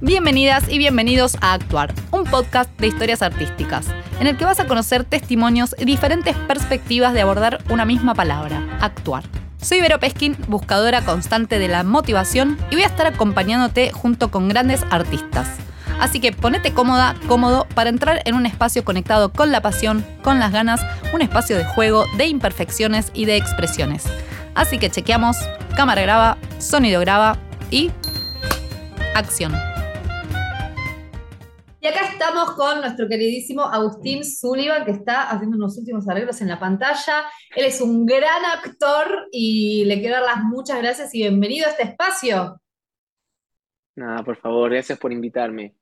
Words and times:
Bienvenidas 0.00 0.68
y 0.68 0.78
bienvenidos 0.78 1.36
a 1.40 1.54
Actuar, 1.54 1.92
un 2.12 2.22
podcast 2.22 2.70
de 2.78 2.86
historias 2.86 3.20
artísticas, 3.20 3.88
en 4.20 4.28
el 4.28 4.36
que 4.36 4.44
vas 4.44 4.60
a 4.60 4.68
conocer 4.68 5.02
testimonios 5.02 5.74
y 5.76 5.86
diferentes 5.86 6.36
perspectivas 6.36 7.14
de 7.14 7.20
abordar 7.20 7.64
una 7.68 7.84
misma 7.84 8.14
palabra, 8.14 8.62
actuar. 8.80 9.24
Soy 9.60 9.80
Vero 9.80 9.98
Peskin, 9.98 10.36
buscadora 10.46 11.04
constante 11.04 11.58
de 11.58 11.66
la 11.66 11.82
motivación, 11.82 12.56
y 12.70 12.76
voy 12.76 12.84
a 12.84 12.86
estar 12.86 13.08
acompañándote 13.08 13.90
junto 13.90 14.30
con 14.30 14.48
grandes 14.48 14.84
artistas. 14.88 15.48
Así 15.98 16.20
que 16.20 16.30
ponete 16.30 16.72
cómoda, 16.72 17.16
cómodo, 17.26 17.66
para 17.74 17.90
entrar 17.90 18.22
en 18.24 18.36
un 18.36 18.46
espacio 18.46 18.84
conectado 18.84 19.32
con 19.32 19.50
la 19.50 19.62
pasión, 19.62 20.06
con 20.22 20.38
las 20.38 20.52
ganas, 20.52 20.80
un 21.12 21.22
espacio 21.22 21.56
de 21.56 21.64
juego, 21.64 22.04
de 22.16 22.28
imperfecciones 22.28 23.10
y 23.14 23.24
de 23.24 23.36
expresiones. 23.36 24.04
Así 24.54 24.78
que 24.78 24.90
chequeamos, 24.90 25.38
cámara 25.74 26.02
graba, 26.02 26.38
sonido 26.60 27.00
graba 27.00 27.36
y 27.72 27.90
acción. 29.16 29.67
Y 31.88 31.90
acá 31.90 32.06
estamos 32.06 32.50
con 32.50 32.82
nuestro 32.82 33.08
queridísimo 33.08 33.62
Agustín 33.62 34.22
Sullivan, 34.22 34.84
que 34.84 34.90
está 34.90 35.30
haciendo 35.30 35.56
unos 35.56 35.78
últimos 35.78 36.06
arreglos 36.06 36.38
en 36.42 36.48
la 36.48 36.60
pantalla. 36.60 37.24
Él 37.56 37.64
es 37.64 37.80
un 37.80 38.04
gran 38.04 38.44
actor 38.44 39.26
y 39.32 39.86
le 39.86 39.98
quiero 39.98 40.16
dar 40.16 40.24
las 40.24 40.44
muchas 40.44 40.82
gracias 40.82 41.14
y 41.14 41.20
bienvenido 41.20 41.66
a 41.66 41.70
este 41.70 41.84
espacio. 41.84 42.60
Nada, 43.96 44.22
por 44.22 44.36
favor, 44.36 44.70
gracias 44.70 44.98
por 44.98 45.12
invitarme. 45.14 45.76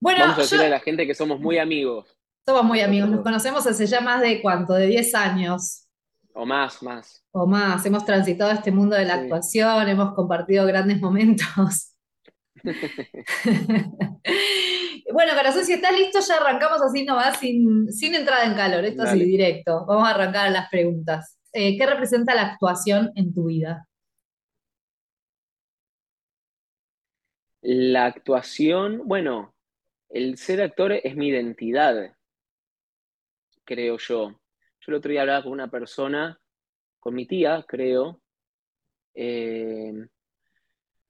Bueno, 0.00 0.20
Vamos 0.20 0.38
a 0.38 0.40
decirle 0.40 0.64
a 0.64 0.70
la 0.70 0.80
gente 0.80 1.06
que 1.06 1.14
somos 1.14 1.38
muy 1.38 1.58
amigos. 1.58 2.16
Somos 2.46 2.64
muy 2.64 2.80
amigos, 2.80 3.10
nos 3.10 3.20
conocemos 3.20 3.66
hace 3.66 3.84
ya 3.84 4.00
más 4.00 4.22
de 4.22 4.40
cuánto, 4.40 4.72
de 4.72 4.86
10 4.86 5.14
años. 5.14 5.88
O 6.32 6.46
más, 6.46 6.82
más. 6.82 7.22
O 7.32 7.46
más, 7.46 7.84
hemos 7.84 8.06
transitado 8.06 8.50
este 8.50 8.70
mundo 8.70 8.96
de 8.96 9.04
la 9.04 9.16
actuación, 9.16 9.90
hemos 9.90 10.14
compartido 10.14 10.64
grandes 10.64 11.02
momentos. 11.02 11.89
bueno, 15.12 15.34
corazón, 15.34 15.64
si 15.64 15.72
estás 15.72 15.98
listo, 15.98 16.20
ya 16.20 16.36
arrancamos 16.36 16.80
así 16.82 17.04
nomás, 17.04 17.38
sin, 17.38 17.90
sin 17.92 18.14
entrada 18.14 18.44
en 18.44 18.54
calor, 18.54 18.84
esto 18.84 19.02
así 19.02 19.24
directo. 19.24 19.84
Vamos 19.86 20.06
a 20.06 20.10
arrancar 20.10 20.46
a 20.46 20.50
las 20.50 20.70
preguntas. 20.70 21.38
Eh, 21.52 21.76
¿qué 21.76 21.86
representa 21.86 22.34
la 22.34 22.52
actuación 22.52 23.10
en 23.16 23.34
tu 23.34 23.46
vida? 23.46 23.88
La 27.62 28.06
actuación, 28.06 29.02
bueno, 29.04 29.54
el 30.08 30.38
ser 30.38 30.62
actor 30.62 30.92
es 30.92 31.16
mi 31.16 31.28
identidad, 31.28 32.14
creo 33.64 33.98
yo. 33.98 34.30
Yo 34.30 34.86
el 34.86 34.94
otro 34.94 35.10
día 35.10 35.22
hablaba 35.22 35.42
con 35.42 35.52
una 35.52 35.70
persona, 35.70 36.40
con 37.00 37.14
mi 37.14 37.26
tía, 37.26 37.64
creo, 37.68 38.22
eh, 39.14 39.92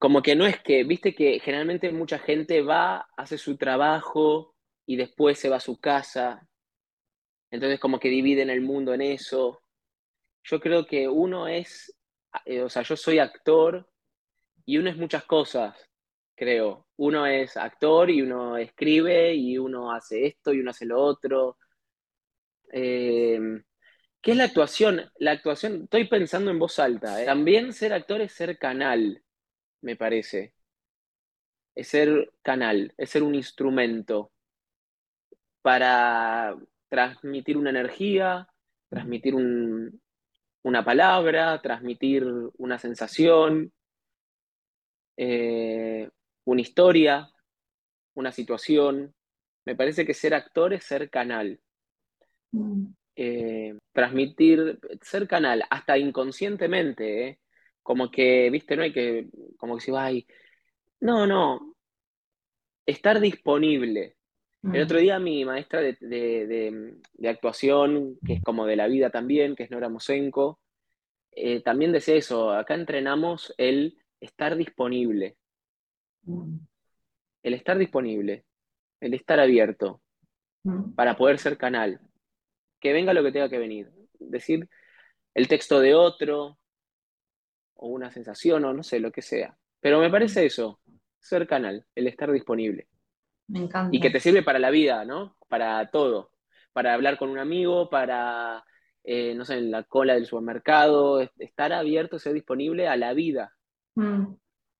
como 0.00 0.22
que 0.22 0.34
no 0.34 0.46
es 0.46 0.58
que, 0.62 0.82
viste 0.84 1.14
que 1.14 1.40
generalmente 1.40 1.92
mucha 1.92 2.18
gente 2.18 2.62
va, 2.62 3.06
hace 3.18 3.36
su 3.36 3.58
trabajo 3.58 4.56
y 4.86 4.96
después 4.96 5.38
se 5.38 5.50
va 5.50 5.56
a 5.56 5.60
su 5.60 5.78
casa. 5.78 6.48
Entonces 7.50 7.78
como 7.78 8.00
que 8.00 8.08
dividen 8.08 8.48
el 8.48 8.62
mundo 8.62 8.94
en 8.94 9.02
eso. 9.02 9.62
Yo 10.42 10.58
creo 10.58 10.86
que 10.86 11.06
uno 11.06 11.48
es, 11.48 11.94
eh, 12.46 12.62
o 12.62 12.70
sea, 12.70 12.80
yo 12.82 12.96
soy 12.96 13.18
actor 13.18 13.90
y 14.64 14.78
uno 14.78 14.88
es 14.88 14.96
muchas 14.96 15.24
cosas, 15.24 15.76
creo. 16.34 16.86
Uno 16.96 17.26
es 17.26 17.58
actor 17.58 18.10
y 18.10 18.22
uno 18.22 18.56
escribe 18.56 19.34
y 19.34 19.58
uno 19.58 19.92
hace 19.92 20.26
esto 20.26 20.54
y 20.54 20.60
uno 20.60 20.70
hace 20.70 20.86
lo 20.86 20.98
otro. 20.98 21.58
Em, 22.72 23.62
¿Qué 24.22 24.30
es 24.30 24.36
la 24.38 24.44
actuación? 24.44 25.10
La 25.18 25.32
actuación, 25.32 25.82
estoy 25.84 26.08
pensando 26.08 26.50
en 26.50 26.58
voz 26.58 26.78
alta. 26.78 27.22
¿eh? 27.22 27.26
También 27.26 27.74
ser 27.74 27.92
actor 27.92 28.22
es 28.22 28.32
ser 28.32 28.58
canal 28.58 29.22
me 29.82 29.96
parece. 29.96 30.54
Es 31.74 31.88
ser 31.88 32.32
canal, 32.42 32.92
es 32.96 33.10
ser 33.10 33.22
un 33.22 33.34
instrumento 33.34 34.32
para 35.62 36.56
transmitir 36.88 37.56
una 37.56 37.70
energía, 37.70 38.48
transmitir 38.88 39.34
una 39.34 40.84
palabra, 40.84 41.60
transmitir 41.62 42.24
una 42.58 42.78
sensación, 42.78 43.72
eh, 45.16 46.08
una 46.44 46.60
historia, 46.60 47.30
una 48.14 48.32
situación. 48.32 49.14
Me 49.64 49.76
parece 49.76 50.04
que 50.04 50.14
ser 50.14 50.34
actor 50.34 50.72
es 50.72 50.84
ser 50.84 51.08
canal. 51.10 51.60
Mm. 52.52 52.86
Eh, 53.16 53.78
transmitir, 53.92 54.78
ser 55.02 55.28
canal, 55.28 55.62
hasta 55.68 55.98
inconscientemente, 55.98 57.28
¿eh? 57.28 57.38
Como 57.90 58.08
que, 58.08 58.48
viste, 58.50 58.76
no 58.76 58.84
hay 58.84 58.92
que, 58.92 59.26
como 59.56 59.74
que 59.74 59.80
si 59.80 59.90
va 59.90 60.04
ahí. 60.04 60.24
No, 61.00 61.26
no. 61.26 61.74
Estar 62.86 63.18
disponible. 63.18 64.14
El 64.62 64.82
otro 64.82 64.98
mm. 64.98 65.00
día 65.00 65.18
mi 65.18 65.44
maestra 65.44 65.80
de, 65.80 66.94
actuación, 67.28 68.16
que 68.24 68.34
es 68.34 68.42
como 68.44 68.64
de 68.64 68.76
la 68.76 68.86
vida 68.86 69.10
también, 69.10 69.56
que 69.56 69.64
es 69.64 69.72
Nora 69.72 69.88
Mosenko, 69.88 70.60
eh, 71.32 71.62
también 71.64 71.90
decía 71.90 72.14
eso, 72.14 72.52
acá 72.52 72.76
entrenamos 72.76 73.52
el 73.58 73.98
estar 74.20 74.54
disponible. 74.54 75.36
Mm. 76.22 76.58
El 77.42 77.54
estar 77.54 77.76
disponible, 77.76 78.44
el 79.00 79.14
estar 79.14 79.40
abierto 79.40 80.00
mm. 80.62 80.92
para 80.92 81.16
poder 81.16 81.40
ser 81.40 81.58
canal. 81.58 81.98
Que 82.78 82.92
venga 82.92 83.14
lo 83.14 83.24
que 83.24 83.32
tenga 83.32 83.50
que 83.50 83.58
venir. 83.58 83.90
Decir 84.20 84.68
el 85.34 85.48
texto 85.48 85.80
de 85.80 85.96
otro, 85.96 86.59
o 87.80 87.88
una 87.88 88.10
sensación 88.10 88.64
o 88.64 88.72
no 88.72 88.82
sé, 88.82 89.00
lo 89.00 89.10
que 89.10 89.22
sea. 89.22 89.56
Pero 89.80 90.00
me 90.00 90.10
parece 90.10 90.44
eso, 90.44 90.80
ser 91.18 91.46
canal, 91.46 91.86
el 91.94 92.06
estar 92.06 92.30
disponible. 92.30 92.88
Me 93.48 93.60
encanta. 93.60 93.96
Y 93.96 94.00
que 94.00 94.10
te 94.10 94.20
sirve 94.20 94.42
para 94.42 94.58
la 94.58 94.70
vida, 94.70 95.04
¿no? 95.04 95.36
Para 95.48 95.90
todo. 95.90 96.30
Para 96.72 96.94
hablar 96.94 97.16
con 97.18 97.30
un 97.30 97.38
amigo, 97.38 97.88
para, 97.88 98.62
eh, 99.02 99.34
no 99.34 99.44
sé, 99.44 99.58
en 99.58 99.70
la 99.70 99.82
cola 99.84 100.14
del 100.14 100.26
supermercado, 100.26 101.20
estar 101.38 101.72
abierto, 101.72 102.18
ser 102.18 102.34
disponible 102.34 102.86
a 102.86 102.96
la 102.96 103.14
vida. 103.14 103.54
Mm. 103.94 104.34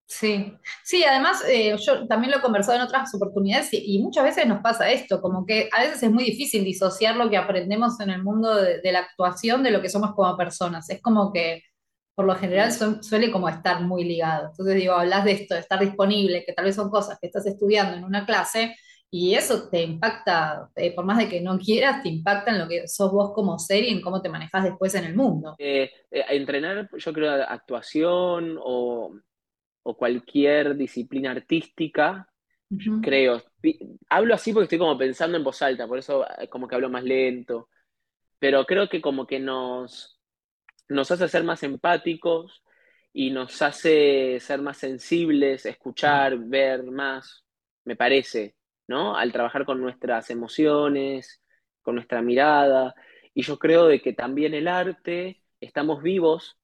Sí, 0.06 0.52
sí, 0.82 1.04
además 1.04 1.44
eh, 1.48 1.76
yo 1.78 2.06
también 2.08 2.32
lo 2.32 2.38
he 2.38 2.42
conversado 2.42 2.76
en 2.76 2.82
otras 2.82 3.14
oportunidades 3.14 3.68
y, 3.72 4.02
muchas 4.02 4.24
veces 4.24 4.44
nos 4.44 4.60
pasa 4.60 4.90
esto, 4.90 5.22
como 5.22 5.46
que 5.46 5.70
a 5.72 5.82
veces 5.82 6.02
es 6.02 6.10
muy 6.10 6.24
difícil 6.24 6.64
disociar 6.64 7.14
lo 7.14 7.30
que 7.30 7.36
aprendemos 7.36 8.00
en 8.00 8.10
el 8.10 8.24
mundo 8.24 8.52
de 8.56 8.92
la 8.92 8.98
actuación 8.98 9.62
de 9.62 9.70
lo 9.70 9.80
que 9.80 9.88
somos 9.88 10.12
como 10.16 10.36
personas. 10.36 10.90
Es 10.90 11.00
como 11.00 11.32
que 11.32 11.62
por 12.20 12.26
lo 12.26 12.34
general 12.34 12.70
suele 12.70 13.31
como 13.31 13.48
estar 13.48 13.81
muy 13.81 14.04
ligado. 14.04 14.50
Entonces 14.50 14.75
digo, 14.75 14.92
hablas 14.92 15.25
de 15.25 15.32
esto, 15.32 15.54
de 15.54 15.60
estar 15.60 15.81
disponible, 15.81 16.44
que 16.44 16.53
tal 16.53 16.66
vez 16.66 16.76
son 16.76 16.91
cosas 16.91 17.19
que 17.19 17.28
estás 17.28 17.47
estudiando 17.47 17.97
en 17.97 18.04
una 18.04 18.26
clase 18.26 18.76
y 19.10 19.34
eso 19.34 19.70
te 19.70 19.82
impacta, 19.82 20.69
eh, 20.76 20.94
por 20.94 21.06
más 21.06 21.16
de 21.16 21.30
que 21.30 21.41
no 21.41 21.59
quieras, 21.59 22.03
te 22.03 22.10
impacta 22.10 22.50
en 22.50 22.59
lo 22.59 22.69
que 22.69 22.86
sos 22.88 23.10
vos 23.10 23.32
como 23.34 23.59
ser 23.59 23.84
y 23.84 23.88
en 23.88 24.03
cómo 24.03 24.20
te 24.20 24.28
manejas 24.28 24.64
después 24.64 24.94
en 24.97 25.06
el 25.06 25.16
mundo. 25.16 25.54
Eh, 25.56 25.91
eh, 26.10 26.25
entrenar, 26.28 26.91
yo 26.94 27.10
creo, 27.14 27.32
actuación 27.32 28.59
o, 28.62 29.14
cualquier 29.97 30.76
disciplina 30.76 31.30
artística, 31.30 32.28
creo. 33.00 33.42
Hablo 34.10 34.34
así 34.34 34.53
porque 34.53 34.64
estoy 34.64 34.78
como 34.78 34.98
pensando 34.98 35.38
en 35.38 35.44
voz 35.44 35.62
alta, 35.62 35.88
por 35.88 35.98
eso 35.98 36.22
como 36.50 36.69
que 36.69 36.75
hablo 36.75 36.91
más 36.91 37.03
lento, 37.03 37.70
pero 38.38 38.66
creo 38.66 38.91
que 38.91 39.00
como 39.00 39.26
que 39.26 39.41
nos 39.41 40.19
nos 40.90 41.10
hace 41.10 41.28
ser 41.28 41.44
más 41.44 41.62
empáticos 41.62 42.62
y 43.12 43.30
nos 43.30 43.62
hace 43.62 44.38
ser 44.40 44.60
más 44.60 44.78
sensibles, 44.78 45.66
escuchar, 45.66 46.38
ver 46.38 46.84
más, 46.84 47.44
me 47.84 47.96
parece, 47.96 48.56
¿no? 48.88 49.16
Al 49.16 49.32
trabajar 49.32 49.64
con 49.64 49.80
nuestras 49.80 50.30
emociones, 50.30 51.42
con 51.82 51.94
nuestra 51.94 52.22
mirada. 52.22 52.94
Y 53.34 53.42
yo 53.42 53.58
creo 53.58 53.86
de 53.86 54.00
que 54.02 54.12
también 54.12 54.54
el 54.54 54.68
arte, 54.68 55.42
estamos 55.60 56.02
vivos 56.02 56.58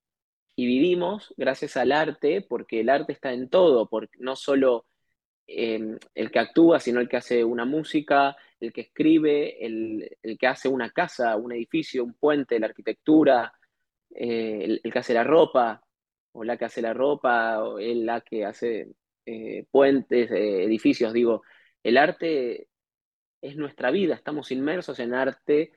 y 0.56 0.66
vivimos 0.66 1.32
gracias 1.36 1.76
al 1.76 1.92
arte, 1.92 2.44
porque 2.48 2.80
el 2.80 2.88
arte 2.88 3.12
está 3.12 3.32
en 3.32 3.48
todo, 3.48 3.88
porque 3.88 4.18
no 4.20 4.36
solo 4.36 4.86
em, 5.46 5.98
el 6.14 6.30
que 6.30 6.38
actúa, 6.40 6.80
sino 6.80 7.00
el 7.00 7.08
que 7.08 7.16
hace 7.18 7.44
una 7.44 7.64
música, 7.64 8.36
el 8.60 8.72
que 8.72 8.82
escribe, 8.82 9.64
el, 9.64 10.16
el 10.22 10.38
que 10.38 10.46
hace 10.48 10.68
una 10.68 10.90
casa, 10.90 11.36
un 11.36 11.52
edificio, 11.52 12.04
un 12.04 12.14
puente, 12.14 12.58
la 12.58 12.66
arquitectura, 12.66 13.52
eh, 14.16 14.80
el, 14.82 14.92
que 14.92 14.98
hace 14.98 15.12
la 15.14 15.24
ropa, 15.24 15.82
o 16.32 16.42
la 16.42 16.56
que 16.56 16.64
hace 16.64 16.80
la 16.80 16.94
ropa, 16.94 17.62
o 17.62 17.78
el 17.78 18.06
la 18.06 18.22
que 18.22 18.44
hace 18.44 18.88
eh, 19.26 19.66
puentes, 19.70 20.30
eh, 20.30 20.64
edificios, 20.64 21.12
digo, 21.12 21.42
el 21.82 21.98
arte 21.98 22.68
es 23.42 23.56
nuestra 23.56 23.90
vida, 23.90 24.14
estamos 24.14 24.50
inmersos 24.50 24.98
en 25.00 25.14
arte 25.14 25.72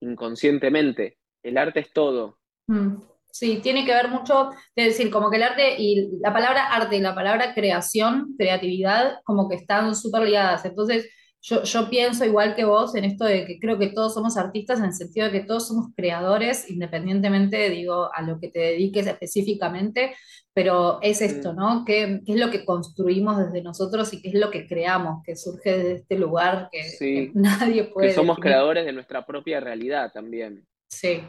inconscientemente, 0.00 1.18
el 1.42 1.56
arte 1.56 1.80
es 1.80 1.92
todo. 1.92 2.38
Mm, 2.66 2.96
sí, 3.30 3.60
tiene 3.62 3.86
que 3.86 3.94
ver 3.94 4.08
mucho, 4.08 4.50
es 4.76 4.86
decir, 4.86 5.10
como 5.10 5.30
que 5.30 5.38
el 5.38 5.42
arte 5.42 5.76
y 5.78 6.18
la 6.20 6.32
palabra 6.32 6.66
arte 6.68 6.96
y 6.96 7.00
la 7.00 7.14
palabra 7.14 7.54
creación, 7.54 8.34
creatividad, 8.36 9.20
como 9.24 9.48
que 9.48 9.56
están 9.56 9.94
súper 9.94 10.22
ligadas. 10.22 10.64
Entonces, 10.66 11.08
yo, 11.42 11.88
pienso 11.88 12.24
igual 12.26 12.54
que 12.54 12.64
vos 12.64 12.94
en 12.94 13.04
esto 13.04 13.24
de 13.24 13.46
que 13.46 13.58
creo 13.58 13.78
que 13.78 13.88
todos 13.88 14.12
somos 14.12 14.36
artistas 14.36 14.78
en 14.78 14.86
el 14.86 14.92
sentido 14.92 15.26
de 15.26 15.32
que 15.32 15.46
todos 15.46 15.68
somos 15.68 15.86
creadores, 15.96 16.68
independientemente, 16.70 17.70
digo, 17.70 18.10
a 18.12 18.20
lo 18.20 18.38
que 18.38 18.48
te 18.48 18.58
dediques 18.58 19.06
específicamente, 19.06 20.14
pero 20.52 20.98
es 21.00 21.22
esto. 21.22 21.54
¿no? 21.54 21.84
¿Qué, 21.86 22.20
es 22.26 22.36
lo 22.36 22.50
que 22.50 22.66
construimos 22.66 23.38
desde 23.38 23.62
nosotros 23.62 24.12
y 24.12 24.20
qué 24.20 24.28
es 24.28 24.34
lo 24.34 24.50
que 24.50 24.66
creamos, 24.66 25.22
que 25.24 25.34
surge 25.34 25.78
desde 25.78 25.92
este 25.94 26.18
lugar 26.18 26.68
que, 26.70 27.30
nadie 27.34 27.84
puede. 27.84 28.08
Que 28.08 28.14
somos 28.14 28.38
creadores 28.38 28.84
de 28.84 28.92
nuestra 28.92 29.24
propia 29.24 29.60
realidad 29.60 30.12
también. 30.12 30.66
Sí. 30.90 31.22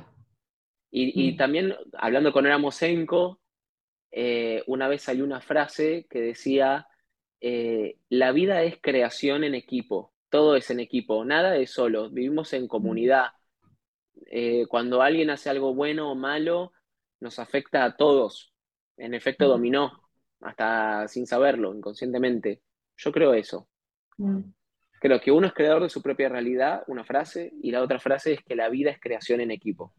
Y, 0.91 1.31
mm. 1.31 1.37
también, 1.37 1.73
hablando 1.93 2.33
con 2.33 2.45
Eramosenko, 2.45 3.39
eh, 4.11 4.61
una 4.67 4.89
vez 4.89 5.03
salió 5.03 5.23
una 5.23 5.39
frase 5.39 6.05
que 6.09 6.19
decía, 6.19 6.85
eh, 7.41 7.97
la 8.09 8.31
vida 8.31 8.61
es 8.61 8.77
creación 8.79 9.43
en 9.43 9.55
equipo, 9.55 10.13
todo 10.29 10.55
es 10.55 10.69
en 10.69 10.79
equipo, 10.79 11.25
nada 11.25 11.57
es 11.57 11.71
solo, 11.71 12.09
vivimos 12.09 12.53
en 12.53 12.67
comunidad. 12.67 13.31
Eh, 14.27 14.67
cuando 14.67 15.01
alguien 15.01 15.31
hace 15.31 15.49
algo 15.49 15.73
bueno 15.73 16.11
o 16.11 16.15
malo, 16.15 16.71
nos 17.19 17.39
afecta 17.39 17.83
a 17.83 17.97
todos, 17.97 18.53
en 18.95 19.15
efecto 19.15 19.47
dominó, 19.47 20.03
hasta 20.39 21.07
sin 21.07 21.25
saberlo, 21.25 21.73
inconscientemente. 21.73 22.61
Yo 22.97 23.11
creo 23.11 23.33
eso. 23.33 23.67
Creo 24.99 25.19
que 25.19 25.31
uno 25.31 25.47
es 25.47 25.53
creador 25.53 25.81
de 25.81 25.89
su 25.89 26.03
propia 26.03 26.29
realidad, 26.29 26.83
una 26.87 27.03
frase, 27.03 27.51
y 27.61 27.71
la 27.71 27.81
otra 27.81 27.99
frase 27.99 28.33
es 28.33 28.43
que 28.43 28.55
la 28.55 28.69
vida 28.69 28.91
es 28.91 28.99
creación 28.99 29.41
en 29.41 29.49
equipo. 29.49 29.95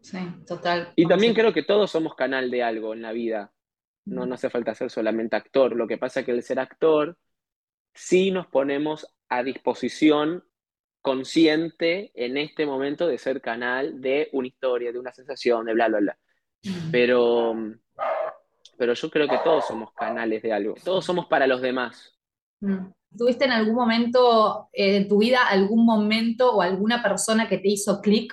Sí, 0.00 0.18
total. 0.46 0.92
Y 0.94 1.06
también 1.06 1.34
creo 1.34 1.52
que 1.52 1.64
todos 1.64 1.90
somos 1.90 2.14
canal 2.14 2.50
de 2.50 2.62
algo 2.62 2.94
en 2.94 3.02
la 3.02 3.12
vida. 3.12 3.52
No, 4.04 4.26
no 4.26 4.34
hace 4.34 4.50
falta 4.50 4.74
ser 4.74 4.90
solamente 4.90 5.36
actor. 5.36 5.76
Lo 5.76 5.86
que 5.86 5.98
pasa 5.98 6.20
es 6.20 6.26
que 6.26 6.32
el 6.32 6.42
ser 6.42 6.58
actor, 6.58 7.16
sí 7.94 8.30
nos 8.30 8.46
ponemos 8.46 9.06
a 9.28 9.42
disposición 9.42 10.44
consciente 11.00 12.12
en 12.14 12.36
este 12.36 12.64
momento 12.64 13.06
de 13.06 13.18
ser 13.18 13.40
canal 13.40 14.00
de 14.00 14.28
una 14.32 14.48
historia, 14.48 14.92
de 14.92 14.98
una 14.98 15.12
sensación, 15.12 15.66
de 15.66 15.74
bla, 15.74 15.88
bla, 15.88 15.98
bla. 15.98 16.18
Pero, 16.92 17.54
pero 18.78 18.94
yo 18.94 19.10
creo 19.10 19.28
que 19.28 19.38
todos 19.42 19.66
somos 19.66 19.92
canales 19.92 20.42
de 20.42 20.52
algo. 20.52 20.74
Todos 20.84 21.04
somos 21.04 21.26
para 21.26 21.46
los 21.46 21.60
demás. 21.60 22.16
¿Tuviste 23.16 23.44
en 23.44 23.52
algún 23.52 23.74
momento 23.74 24.68
eh, 24.72 24.96
en 24.96 25.08
tu 25.08 25.18
vida 25.18 25.46
algún 25.48 25.84
momento 25.84 26.54
o 26.54 26.62
alguna 26.62 27.02
persona 27.02 27.48
que 27.48 27.58
te 27.58 27.68
hizo 27.68 28.00
clic 28.00 28.32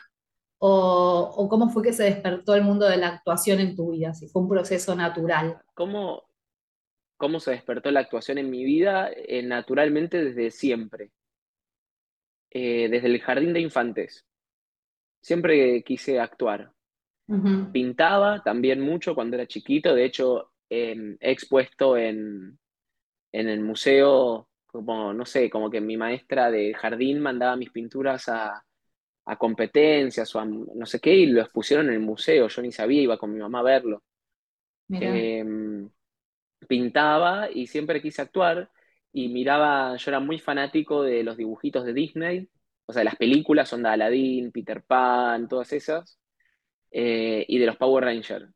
o, 0.61 1.47
cómo 1.49 1.69
fue 1.69 1.83
que 1.83 1.93
se 1.93 2.03
despertó 2.03 2.53
el 2.53 2.63
mundo 2.63 2.87
de 2.87 2.97
la 2.97 3.07
actuación 3.07 3.59
en 3.59 3.75
tu 3.75 3.91
vida? 3.91 4.13
Si 4.13 4.27
fue 4.27 4.41
un 4.41 4.49
proceso 4.49 4.93
natural. 4.93 5.61
¿Cómo, 5.73 6.23
cómo 7.17 7.39
se 7.39 7.51
despertó 7.51 7.89
la 7.91 8.01
actuación 8.01 8.37
en 8.37 8.49
mi 8.49 8.65
vida? 8.65 9.09
Eh, 9.15 9.41
naturalmente 9.41 10.23
desde 10.23 10.51
siempre. 10.51 11.11
Eh, 12.51 12.89
desde 12.89 13.07
el 13.07 13.21
jardín 13.21 13.53
de 13.53 13.61
infantes. 13.61 14.25
Siempre 15.21 15.83
quise 15.83 16.19
actuar. 16.19 16.71
Pintaba 17.71 18.41
también 18.41 18.81
mucho 18.81 19.13
cuando 19.13 19.35
era 19.35 19.45
chiquito. 19.45 19.93
De 19.93 20.03
hecho, 20.03 20.51
he 20.67 21.15
expuesto 21.19 21.95
en, 21.95 22.57
en 23.31 23.47
el 23.47 23.61
museo, 23.61 24.49
como, 24.65 25.13
no 25.13 25.25
sé, 25.27 25.47
como 25.47 25.69
que 25.69 25.79
mi 25.79 25.95
maestra 25.95 26.49
de 26.49 26.73
jardín 26.73 27.19
mandaba 27.19 27.55
mis 27.55 27.69
pinturas 27.69 28.27
a, 28.29 28.65
a 29.29 29.37
competencias 29.37 30.35
o 30.35 30.39
a 30.39 30.45
no 30.45 30.85
sé 30.87 30.99
qué, 30.99 31.13
y 31.13 31.27
lo 31.27 31.41
expusieron 31.41 31.87
en 31.87 31.93
el 31.93 31.99
museo, 31.99 32.47
yo 32.47 32.61
ni 32.63 32.71
sabía, 32.71 33.03
iba 33.03 33.17
con 33.19 33.31
mi 33.31 33.39
mamá 33.39 33.59
a 33.59 33.63
verlo. 33.63 34.03
Em, 34.89 35.87
pintaba 36.67 37.47
y 37.51 37.67
siempre 37.67 38.01
quise 38.01 38.23
actuar 38.23 38.71
y 39.13 39.29
miraba, 39.29 39.95
yo 39.97 40.09
era 40.09 40.19
muy 40.19 40.39
fanático 40.39 41.03
de 41.03 41.23
los 41.23 41.37
dibujitos 41.37 41.85
de 41.85 41.93
Disney, 41.93 42.49
o 42.87 42.93
sea, 42.93 43.01
de 43.01 43.05
las 43.05 43.17
películas, 43.17 43.69
son 43.69 43.83
de 43.83 43.89
Aladdin, 43.89 44.51
Peter 44.51 44.81
Pan, 44.81 45.47
todas 45.47 45.71
esas, 45.73 46.19
eh, 46.89 47.45
y 47.47 47.59
de 47.59 47.67
los 47.67 47.77
Power 47.77 48.05
Rangers, 48.05 48.49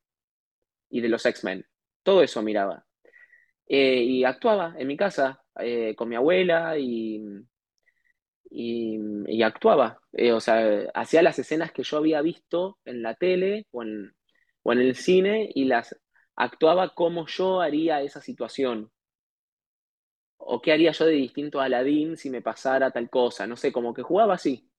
y 0.89 1.01
de 1.01 1.09
los 1.09 1.23
X-Men, 1.23 1.67
todo 2.01 2.23
eso 2.23 2.41
miraba. 2.41 2.83
Eh, 3.67 4.01
y 4.01 4.23
actuaba 4.23 4.73
en 4.75 4.87
mi 4.87 4.97
casa 4.97 5.43
eh, 5.59 5.93
con 5.95 6.09
mi 6.09 6.15
abuela 6.15 6.79
y, 6.79 7.21
y, 8.55 9.41
actuaba. 9.41 9.99
Eh, 10.11 10.31
o 10.31 10.39
sea, 10.39 10.89
hacía 10.93 11.23
las 11.23 11.39
escenas 11.39 11.71
que 11.71 11.83
yo 11.83 11.97
había 11.97 12.21
visto 12.21 12.77
en 12.85 13.01
la 13.01 13.15
tele 13.15 13.65
o 13.71 13.81
en, 13.83 14.13
o 14.61 14.73
en 14.73 14.79
el 14.79 14.95
cine 14.95 15.49
y 15.53 15.65
las 15.65 15.99
actuaba 16.35 16.93
como 16.93 17.25
yo 17.25 17.61
haría 17.61 18.01
esa 18.01 18.21
situación. 18.21 18.91
O 20.37 20.61
qué 20.61 20.71
haría 20.71 20.91
yo 20.91 21.05
de 21.05 21.13
distinto 21.13 21.59
a 21.59 21.65
Aladdin 21.65 22.15
si 22.15 22.29
me 22.29 22.41
pasara 22.41 22.91
tal 22.91 23.09
cosa. 23.09 23.47
No 23.47 23.57
sé, 23.57 23.71
como 23.71 23.93
que 23.93 24.03
jugaba 24.03 24.35
así. 24.35 24.69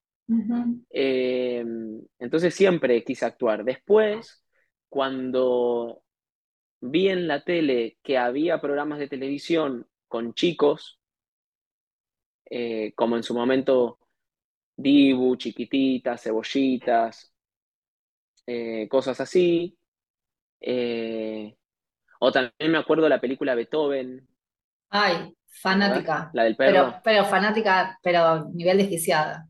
Em, 0.91 2.01
entonces 2.19 2.55
siempre 2.55 3.03
quise 3.03 3.27
actuar. 3.27 3.65
Después, 3.65 4.45
cuando 4.89 6.03
vi 6.81 7.09
en 7.09 7.27
la 7.27 7.43
tele 7.43 7.99
que 8.03 8.19
había 8.19 8.61
programas 8.61 9.01
de 9.01 9.09
televisión 9.09 9.89
con 10.07 10.35
chicos 10.35 11.01
eh, 12.57 12.93
como 12.95 13.17
en 13.17 13.25
su 13.25 13.35
momento 13.35 13.99
Dibu, 14.77 15.35
Chiquititas, 15.35 16.23
Cebollitas, 16.23 17.35
eh, 18.47 18.87
cosas 18.89 19.21
así. 19.21 19.77
Eh, 20.61 21.57
o 22.21 22.31
también 22.31 22.71
me 22.71 22.79
acuerdo 22.79 23.09
la 23.09 23.21
película 23.21 23.57
Beethoven. 23.57 24.29
Ay, 24.91 25.35
fanática. 25.49 26.31
La 26.33 26.45
del 26.45 26.55
perro. 26.55 27.01
Pero, 27.03 27.25
fanática, 27.25 27.99
pero 28.01 28.49
nivel 28.51 28.79
desquiciada. 28.79 29.49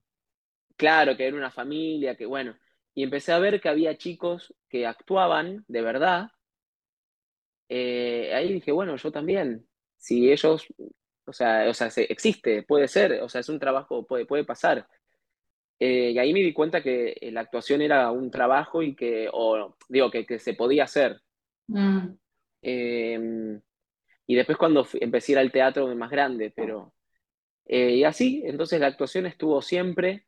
Claro, 0.74 1.14
que 1.14 1.26
era 1.26 1.36
una 1.36 1.50
familia, 1.50 2.16
que 2.16 2.24
bueno. 2.24 2.56
Y 2.94 3.02
empecé 3.02 3.32
a 3.32 3.38
ver 3.38 3.60
que 3.60 3.68
había 3.68 3.98
chicos 3.98 4.54
que 4.66 4.86
actuaban 4.86 5.62
de 5.68 5.82
verdad. 5.82 6.30
ahí 7.68 8.50
dije, 8.54 8.72
bueno, 8.72 8.96
yo 8.96 9.12
también. 9.12 9.68
Si 9.98 10.32
ellos 10.32 10.66
o 11.26 11.32
sea, 11.32 11.68
o 11.68 11.74
sea 11.74 11.88
existe, 12.08 12.62
puede 12.62 12.88
ser, 12.88 13.22
o 13.22 13.28
sea, 13.28 13.40
es 13.40 13.48
un 13.48 13.58
trabajo, 13.58 14.06
puede, 14.06 14.26
puede 14.26 14.44
pasar. 14.44 14.86
Eh, 15.78 16.12
y 16.12 16.18
ahí 16.18 16.32
me 16.32 16.40
di 16.40 16.52
cuenta 16.52 16.82
que 16.82 17.16
la 17.32 17.40
actuación 17.40 17.82
era 17.82 18.10
un 18.10 18.30
trabajo 18.30 18.82
y 18.82 18.94
que, 18.94 19.28
o 19.32 19.76
digo, 19.88 20.10
que, 20.10 20.24
que 20.26 20.38
se 20.38 20.54
podía 20.54 20.84
hacer. 20.84 21.20
Mm. 21.66 22.16
Em, 22.62 23.60
y 24.26 24.34
después 24.34 24.56
cuando 24.56 24.86
empecé 24.94 25.32
a 25.32 25.34
ir 25.34 25.38
al 25.40 25.52
teatro 25.52 25.94
más 25.96 26.10
grande, 26.10 26.52
pero... 26.54 26.94
Eh, 27.66 27.96
y 27.96 28.04
así, 28.04 28.42
entonces 28.44 28.78
la 28.80 28.88
actuación 28.88 29.26
estuvo 29.26 29.62
siempre. 29.62 30.26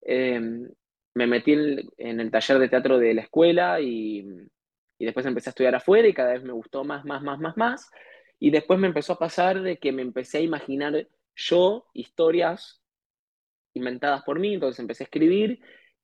Em, 0.00 0.68
me 1.14 1.26
metí 1.26 1.52
en, 1.52 2.20
el 2.20 2.30
taller 2.30 2.58
de 2.58 2.68
teatro 2.68 2.98
de 2.98 3.14
la 3.14 3.22
escuela 3.22 3.80
y, 3.80 4.26
y 4.98 5.04
después 5.04 5.26
empecé 5.26 5.50
a 5.50 5.52
estudiar 5.52 5.74
afuera 5.74 6.08
y 6.08 6.14
cada 6.14 6.32
vez 6.32 6.42
me 6.42 6.52
gustó 6.52 6.84
más, 6.84 7.04
más, 7.04 7.22
más, 7.22 7.38
más, 7.38 7.56
más. 7.56 7.90
Y 8.38 8.50
después 8.50 8.78
me 8.78 8.86
empezó 8.86 9.14
a 9.14 9.18
pasar 9.18 9.62
de 9.62 9.78
que 9.78 9.92
me 9.92 10.02
empecé 10.02 10.38
a 10.38 10.42
imaginar 10.42 11.08
yo 11.34 11.86
historias 11.92 12.82
inventadas 13.74 14.22
por 14.22 14.38
mí, 14.38 14.54
entonces 14.54 14.80
empecé 14.80 15.04
a 15.04 15.06
escribir 15.06 15.60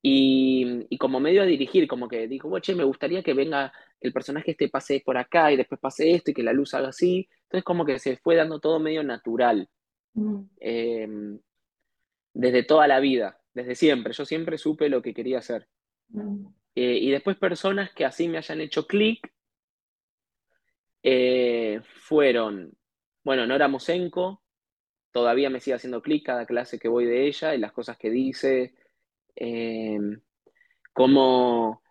y, 0.07 0.99
como 0.99 1.19
medio 1.19 1.43
a 1.43 1.47
dirigir, 1.47 1.88
como 1.88 2.09
que 2.09 2.29
dijo, 2.29 2.59
che, 2.59 2.75
me 2.75 2.85
gustaría 2.85 3.23
que 3.23 3.33
venga 3.33 3.73
el 4.00 4.12
personaje 4.12 4.50
este 4.50 4.69
pase 4.69 5.03
por 5.05 5.17
acá 5.17 5.50
y 5.50 5.57
después 5.57 5.81
pase 5.81 6.11
esto 6.11 6.31
y 6.31 6.35
que 6.35 6.43
la 6.43 6.53
luz 6.53 6.75
haga 6.75 6.88
así. 6.88 7.26
Entonces 7.45 7.64
como 7.64 7.87
que 7.87 7.99
se 7.99 8.17
fue 8.19 8.37
dando 8.37 8.61
todo 8.61 8.79
medio 8.79 9.03
natural. 9.03 9.67
Mm. 10.12 10.41
Em, 10.61 11.38
desde 12.35 12.64
toda 12.64 12.87
la 12.87 13.00
vida, 13.00 13.41
desde 13.55 13.75
siempre. 13.75 14.12
Yo 14.12 14.26
siempre 14.26 14.59
supe 14.59 14.91
lo 14.91 15.00
que 15.00 15.14
quería 15.14 15.38
hacer. 15.38 15.69
Mm. 16.09 16.49
Eh, 16.75 16.99
y 17.00 17.11
después 17.11 17.38
personas 17.38 17.91
que 17.93 18.05
así 18.05 18.29
me 18.29 18.37
hayan 18.37 18.61
hecho 18.61 18.87
clic 18.87 19.33
eh, 21.05 21.83
fueron, 21.85 22.73
bueno, 23.25 23.47
Nora 23.47 23.69
Mosenko, 23.69 24.43
todavía 25.13 25.51
me 25.51 25.61
sigue 25.61 25.77
haciendo 25.77 26.03
clic 26.03 26.27
cada 26.27 26.47
clase 26.47 26.79
que 26.79 26.89
voy 26.89 27.05
de 27.07 27.27
ella 27.29 27.55
y 27.55 27.59
las 27.59 27.73
cosas 27.73 27.99
que 27.99 28.11
dice, 28.11 28.75
eh, 29.37 29.99
como, 30.93 31.83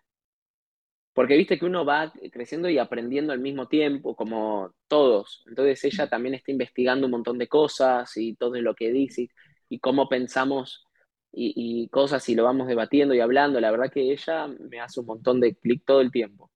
porque 1.12 1.36
viste 1.36 1.58
que 1.58 1.64
uno 1.66 1.84
va 1.84 2.12
creciendo 2.32 2.68
y 2.68 2.78
aprendiendo 2.78 3.32
al 3.32 3.40
mismo 3.40 3.68
tiempo, 3.68 4.16
como 4.16 4.74
todos, 4.88 5.44
entonces 5.46 5.84
ella 5.84 6.08
también 6.08 6.34
está 6.34 6.50
investigando 6.52 7.06
un 7.06 7.12
montón 7.12 7.38
de 7.38 7.48
cosas 7.48 8.16
y 8.16 8.34
todo 8.34 8.60
lo 8.60 8.74
que 8.74 8.90
dice 8.92 9.28
y 9.68 9.78
cómo 9.78 10.08
pensamos 10.08 10.84
y, 11.32 11.88
cosas 11.90 12.28
y 12.28 12.34
lo 12.34 12.44
vamos 12.44 12.68
debatiendo 12.68 13.14
y 13.14 13.20
hablando, 13.20 13.60
la 13.60 13.70
verdad 13.70 13.92
que 13.92 14.12
ella 14.12 14.48
me 14.48 14.80
hace 14.80 15.00
un 15.00 15.06
montón 15.06 15.40
de 15.40 15.54
clic 15.56 15.84
todo 15.84 16.00
el 16.00 16.10
tiempo. 16.12 16.50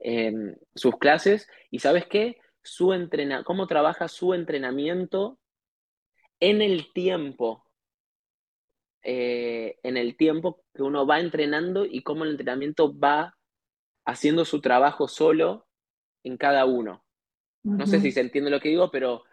Em, 0.00 0.56
sus 0.76 0.96
clases 0.96 1.48
y 1.70 1.80
sabes 1.80 2.06
qué, 2.06 2.38
su 2.62 2.92
entrena 2.92 3.42
cómo 3.42 3.66
trabaja 3.66 4.06
su 4.06 4.32
entrenamiento 4.32 5.40
en 6.38 6.62
el 6.62 6.92
tiempo, 6.92 7.64
eh, 9.02 9.78
en 9.82 9.96
el 9.96 10.16
tiempo 10.16 10.62
que 10.72 10.82
uno 10.82 11.04
va 11.04 11.18
entrenando 11.18 11.84
y 11.84 12.02
cómo 12.02 12.24
el 12.24 12.30
entrenamiento 12.30 12.96
va 12.96 13.36
haciendo 14.04 14.44
su 14.44 14.60
trabajo 14.60 15.08
solo 15.08 15.66
en 16.22 16.36
cada 16.36 16.64
uno. 16.64 17.04
No 17.64 17.86
sé 17.86 18.00
si 18.00 18.12
se 18.12 18.20
entiende 18.20 18.50
lo 18.50 18.60
que 18.60 18.68
digo, 18.68 18.90
pero, 18.90 19.24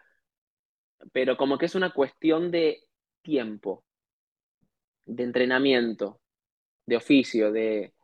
pero 1.12 1.36
como 1.36 1.58
que 1.58 1.66
es 1.66 1.74
una 1.74 1.90
cuestión 1.90 2.50
de 2.50 2.82
tiempo, 3.22 3.84
de 5.06 5.22
entrenamiento, 5.22 6.20
de 6.84 6.96
oficio, 6.96 7.52
de, 7.52 7.94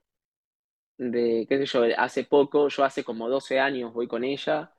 de, 1.11 1.47
qué 1.49 1.59
sé 1.59 1.67
yo, 1.67 1.83
hace 1.97 2.25
poco, 2.25 2.69
yo 2.69 2.85
hace 2.85 3.05
como 3.05 3.29
12 3.29 3.59
años 3.59 3.93
voy 3.93 4.07
con 4.07 4.25
ella 4.25 4.73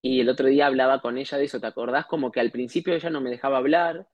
y 0.00 0.20
el 0.20 0.28
otro 0.28 0.46
día 0.48 0.66
hablaba 0.66 1.00
con 1.00 1.18
ella 1.18 1.38
de 1.38 1.44
eso, 1.44 1.60
¿te 1.60 1.66
acordás? 1.66 2.06
Como 2.06 2.30
que 2.30 2.40
al 2.40 2.50
principio 2.52 2.94
ella 2.94 3.10
no 3.10 3.20
me 3.20 3.30
dejaba 3.30 3.58
hablar, 3.58 4.06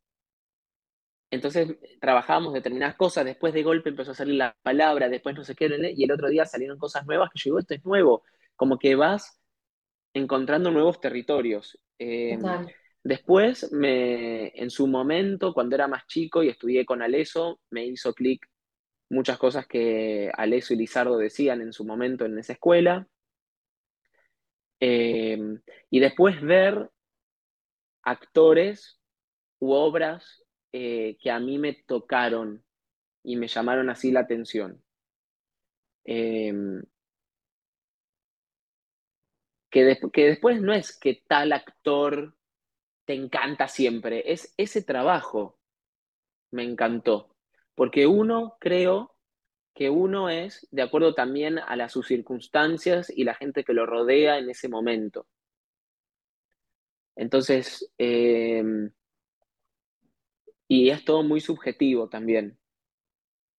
entonces 1.30 1.76
trabajábamos 2.00 2.54
determinadas 2.54 2.96
cosas, 2.96 3.24
después 3.24 3.52
de 3.52 3.62
golpe 3.62 3.90
empezó 3.90 4.12
a 4.12 4.14
salir 4.14 4.36
la 4.36 4.56
palabra, 4.62 5.08
después 5.08 5.34
no 5.34 5.44
sé 5.44 5.54
qué, 5.54 5.68
y 5.94 6.04
el 6.04 6.12
otro 6.12 6.28
día 6.28 6.46
salieron 6.46 6.78
cosas 6.78 7.04
nuevas 7.06 7.30
que 7.30 7.38
yo 7.38 7.50
digo, 7.50 7.58
esto 7.58 7.74
es 7.74 7.84
nuevo, 7.84 8.22
como 8.56 8.78
que 8.78 8.94
vas 8.94 9.40
encontrando 10.14 10.70
nuevos 10.70 11.00
territorios. 11.00 11.78
Eh, 11.98 12.38
después, 13.02 13.72
me, 13.72 14.48
en 14.54 14.70
su 14.70 14.86
momento, 14.86 15.52
cuando 15.52 15.74
era 15.74 15.88
más 15.88 16.06
chico 16.06 16.42
y 16.42 16.48
estudié 16.48 16.86
con 16.86 17.02
Aleso, 17.02 17.60
me 17.70 17.84
hizo 17.84 18.14
clic 18.14 18.46
muchas 19.10 19.38
cosas 19.38 19.66
que 19.66 20.30
Aleso 20.36 20.74
y 20.74 20.76
Lizardo 20.76 21.18
decían 21.18 21.60
en 21.60 21.72
su 21.72 21.84
momento 21.84 22.24
en 22.24 22.38
esa 22.38 22.54
escuela. 22.54 23.08
Eh, 24.80 25.38
y 25.90 26.00
después 26.00 26.40
ver 26.42 26.90
actores 28.02 29.00
u 29.58 29.72
obras 29.72 30.44
eh, 30.72 31.16
que 31.20 31.30
a 31.30 31.40
mí 31.40 31.58
me 31.58 31.74
tocaron 31.86 32.64
y 33.22 33.36
me 33.36 33.48
llamaron 33.48 33.90
así 33.90 34.10
la 34.10 34.20
atención. 34.20 34.82
Em, 36.04 36.82
que, 39.70 39.98
que 40.12 40.26
después 40.26 40.60
no 40.60 40.72
es 40.72 40.96
que 40.98 41.22
tal 41.26 41.52
actor 41.52 42.34
te 43.04 43.14
encanta 43.14 43.68
siempre, 43.68 44.32
es 44.32 44.54
ese 44.56 44.82
trabajo 44.82 45.58
me 46.54 46.62
encantó. 46.62 47.33
Porque 47.74 48.06
uno, 48.06 48.56
creo 48.60 49.14
que 49.74 49.90
uno 49.90 50.28
es 50.30 50.66
de 50.70 50.82
acuerdo 50.82 51.14
también 51.14 51.58
a 51.58 51.76
las 51.76 51.92
sus 51.92 52.06
circunstancias 52.06 53.10
y 53.14 53.24
la 53.24 53.34
gente 53.34 53.64
que 53.64 53.74
lo 53.74 53.86
rodea 53.86 54.38
en 54.38 54.50
ese 54.50 54.68
momento. 54.68 55.26
Entonces, 57.16 57.90
em, 57.98 58.90
y 60.68 60.90
es 60.90 61.04
todo 61.04 61.22
muy 61.22 61.40
subjetivo 61.40 62.08
también. 62.08 62.58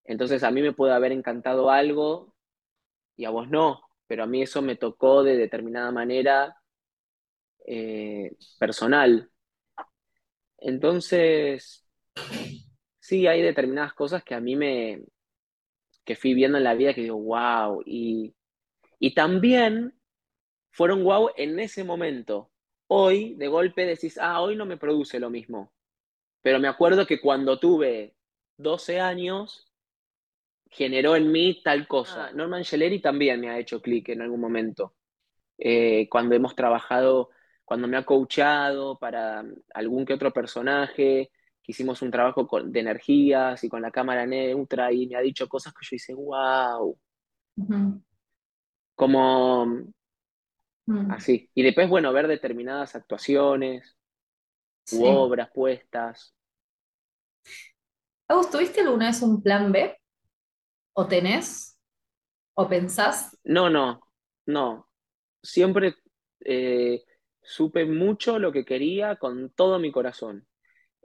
Entonces 0.03 0.43
a 0.43 0.51
mí 0.51 0.62
me 0.62 0.74
puede 0.74 0.93
haber 0.93 1.12
encantado 1.12 1.69
algo 1.69 2.34
y 3.15 3.25
a 3.25 3.29
vos 3.31 3.50
no, 3.50 3.81
pero 4.07 4.24
a 4.24 4.27
mí 4.27 4.41
eso 4.41 4.62
me 4.62 4.75
tocó 4.75 5.24
de 5.24 5.38
determinada 5.38 5.91
manera 5.91 6.57
eh, 7.65 8.36
personal. 8.60 9.31
Entonces, 10.57 11.86
sí, 13.05 13.27
hay 13.27 13.41
determinadas 13.43 13.93
cosas 13.93 14.24
que 14.24 14.33
a 14.33 14.39
mí 14.39 14.55
me, 14.55 15.03
que 16.03 16.15
fui 16.15 16.33
viendo 16.33 16.57
en 16.57 16.63
la 16.63 16.74
vida 16.74 16.93
que 16.93 17.01
digo, 17.01 17.19
wow, 17.19 17.83
y, 17.85 18.33
y 19.00 19.13
también 19.13 19.93
fueron 20.71 21.03
wow 21.03 21.29
en 21.38 21.59
ese 21.59 21.83
momento. 21.83 22.51
Hoy, 22.88 23.35
de 23.35 23.47
golpe, 23.47 23.85
decís, 23.85 24.17
ah, 24.19 24.41
hoy 24.41 24.55
no 24.55 24.65
me 24.65 24.77
produce 24.77 25.19
lo 25.19 25.29
mismo. 25.29 25.71
Pero 26.41 26.59
me 26.59 26.67
acuerdo 26.67 27.05
que 27.05 27.21
cuando 27.21 27.59
tuve 27.59 28.15
12 28.57 29.00
años, 29.00 29.71
generó 30.69 31.15
en 31.15 31.31
mí 31.31 31.62
tal 31.63 31.88
cosa. 31.88 32.27
Ah. 32.27 32.31
Norman 32.33 32.63
Shellery 32.63 33.01
también 33.01 33.39
me 33.39 33.50
ha 33.50 33.59
hecho 33.59 33.81
clic 33.81 34.09
en 34.09 34.21
algún 34.21 34.41
momento. 34.41 34.95
Eh, 35.59 36.07
cuando 36.09 36.35
hemos 36.35 36.55
trabajado, 36.55 37.29
cuando 37.63 37.88
me 37.88 37.97
ha 37.97 38.05
coachado 38.05 38.97
para 38.97 39.43
algún 39.74 40.05
que 40.05 40.13
otro 40.13 40.33
personaje, 40.33 41.31
que 41.65 41.72
hicimos 41.72 42.01
un 42.03 42.12
trabajo 42.12 42.48
de 42.63 42.79
energías 42.79 43.63
y 43.63 43.69
con 43.69 43.81
la 43.81 43.89
cámara 43.89 44.25
neutra 44.27 44.91
y 44.91 45.07
me 45.07 45.15
ha 45.15 45.22
dicho 45.22 45.50
cosas 45.50 45.74
que 45.74 45.84
yo 45.89 45.95
hice, 45.95 46.13
wow. 46.13 46.95
Como 48.93 49.65
mm. 50.86 51.12
así. 51.12 51.50
Y 51.55 51.63
después, 51.63 51.89
bueno, 51.89 52.13
ver 52.13 52.27
determinadas 52.27 52.95
actuaciones 52.95 53.98
u 54.91 55.05
obras 55.05 55.50
puestas. 55.51 56.36
Agus, 58.27 58.51
¿tuviste 58.51 58.81
alguna 58.81 59.07
vez 59.07 59.22
un 59.24 59.41
plan 59.41 59.72
B? 59.72 59.98
¿O 60.93 61.07
tenés? 61.07 61.79
¿O 62.53 62.69
pensás? 62.69 63.36
No, 63.43 63.72
no, 63.72 64.07
no. 64.45 64.88
Siempre 65.41 65.95
eh, 66.41 67.03
supe 67.41 67.86
mucho 67.86 68.38
lo 68.38 68.51
que 68.51 68.65
quería 68.65 69.15
con 69.15 69.50
todo 69.50 69.79
mi 69.79 69.91
corazón 69.91 70.48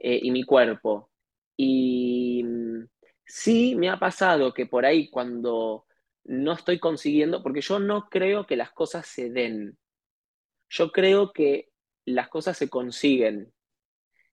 eh, 0.03 0.19
y 0.23 0.31
mi 0.31 0.43
cuerpo. 0.43 1.11
Y 1.55 2.43
mm, 2.43 2.87
sí 3.23 3.75
me 3.75 3.89
ha 3.89 3.99
pasado 3.99 4.51
que 4.51 4.65
por 4.65 4.83
ahí 4.83 5.09
cuando 5.11 5.85
no 6.23 6.53
estoy 6.53 6.79
consiguiendo, 6.79 7.43
porque 7.43 7.61
yo 7.61 7.77
no 7.77 8.09
creo 8.09 8.47
que 8.47 8.55
las 8.55 8.71
cosas 8.71 9.05
se 9.05 9.29
den. 9.29 9.77
Yo 10.69 10.91
creo 10.91 11.31
que 11.33 11.69
las 12.05 12.29
cosas 12.29 12.57
se 12.57 12.69
consiguen. 12.69 13.53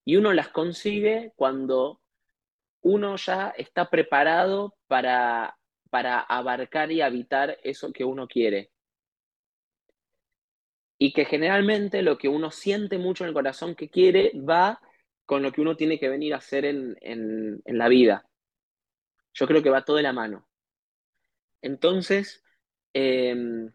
Y 0.07 0.17
uno 0.17 0.33
las 0.33 0.49
consigue 0.49 1.33
cuando 1.37 2.01
uno 2.81 3.17
ya 3.17 3.51
está 3.51 3.91
preparado 3.91 4.75
para, 4.87 5.59
para 5.91 6.21
abarcar 6.21 6.91
y 6.93 7.03
habitar 7.03 7.59
eso 7.63 7.93
que 7.93 8.05
uno 8.05 8.27
quiere. 8.27 8.71
Y 10.99 11.13
que 11.13 11.27
generalmente 11.27 12.01
lo 12.01 12.17
que 12.17 12.29
uno 12.29 12.51
siente 12.51 12.97
mucho 12.97 13.25
en 13.25 13.29
el 13.29 13.35
corazón 13.35 13.75
que 13.75 13.91
quiere 13.91 14.33
va 14.35 14.81
con 15.29 15.43
lo 15.43 15.53
que 15.53 15.61
uno 15.61 15.77
tiene 15.77 15.99
que 15.99 16.09
venir 16.09 16.33
a 16.33 16.39
hacer 16.39 16.65
en, 16.65 16.97
la 17.67 17.89
vida. 17.89 18.27
Yo 19.35 19.47
creo 19.47 19.63
que 19.63 19.69
va 19.69 19.85
todo 19.85 19.97
de 19.99 20.03
la 20.03 20.15
mano. 20.15 20.49
Entonces, 21.61 22.43
em, 22.95 23.71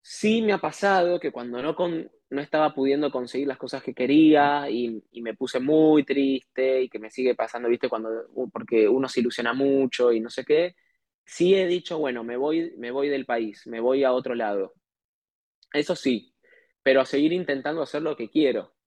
sí 0.00 0.42
me 0.42 0.52
ha 0.52 0.58
pasado 0.58 1.18
que 1.18 1.32
cuando 1.32 1.60
no, 1.60 1.74
con, 1.74 2.08
no 2.30 2.40
estaba 2.40 2.72
pudiendo 2.72 3.10
conseguir 3.10 3.48
las 3.48 3.58
cosas 3.58 3.82
que 3.82 3.94
quería 3.94 4.70
y, 4.70 5.02
me 5.22 5.34
puse 5.34 5.58
muy 5.58 6.04
triste 6.04 6.82
y 6.82 6.88
que 6.88 7.00
me 7.00 7.10
sigue 7.10 7.34
pasando, 7.34 7.68
viste, 7.68 7.88
cuando, 7.88 8.10
porque 8.52 8.88
uno 8.88 9.08
se 9.08 9.20
ilusiona 9.20 9.54
mucho 9.54 10.12
y 10.12 10.20
no 10.20 10.30
sé 10.30 10.44
qué, 10.44 10.76
sí 11.24 11.56
he 11.56 11.66
dicho, 11.66 11.98
bueno, 11.98 12.22
me 12.22 12.36
voy, 12.36 12.74
me 12.78 12.92
voy 12.92 13.08
del 13.08 13.26
país, 13.26 13.66
me 13.66 13.80
voy 13.80 14.04
a 14.04 14.12
otro 14.12 14.36
lado. 14.36 14.74
Eso 15.72 15.96
sí, 15.96 16.32
pero 16.80 17.00
a 17.00 17.06
seguir 17.06 17.32
intentando 17.32 17.82
hacer 17.82 18.02
lo 18.02 18.16
que 18.16 18.30
quiero. 18.30 18.77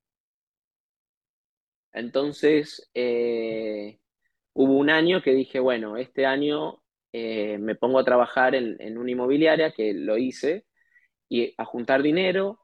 Entonces, 1.94 2.90
eh, 2.94 4.00
hubo 4.54 4.78
un 4.78 4.90
año 4.90 5.22
que 5.22 5.32
dije, 5.34 5.60
bueno, 5.60 5.98
este 5.98 6.26
año 6.26 6.84
eh, 7.14 7.58
me 7.58 7.76
pongo 7.76 8.00
a 8.00 8.06
trabajar 8.06 8.56
en, 8.56 8.78
en 8.80 8.98
una 8.98 9.12
inmobiliaria, 9.12 9.72
que 9.72 9.94
lo 9.94 10.18
hice, 10.18 10.66
y 11.30 11.54
a 11.58 11.66
juntar 11.66 12.02
dinero 12.04 12.62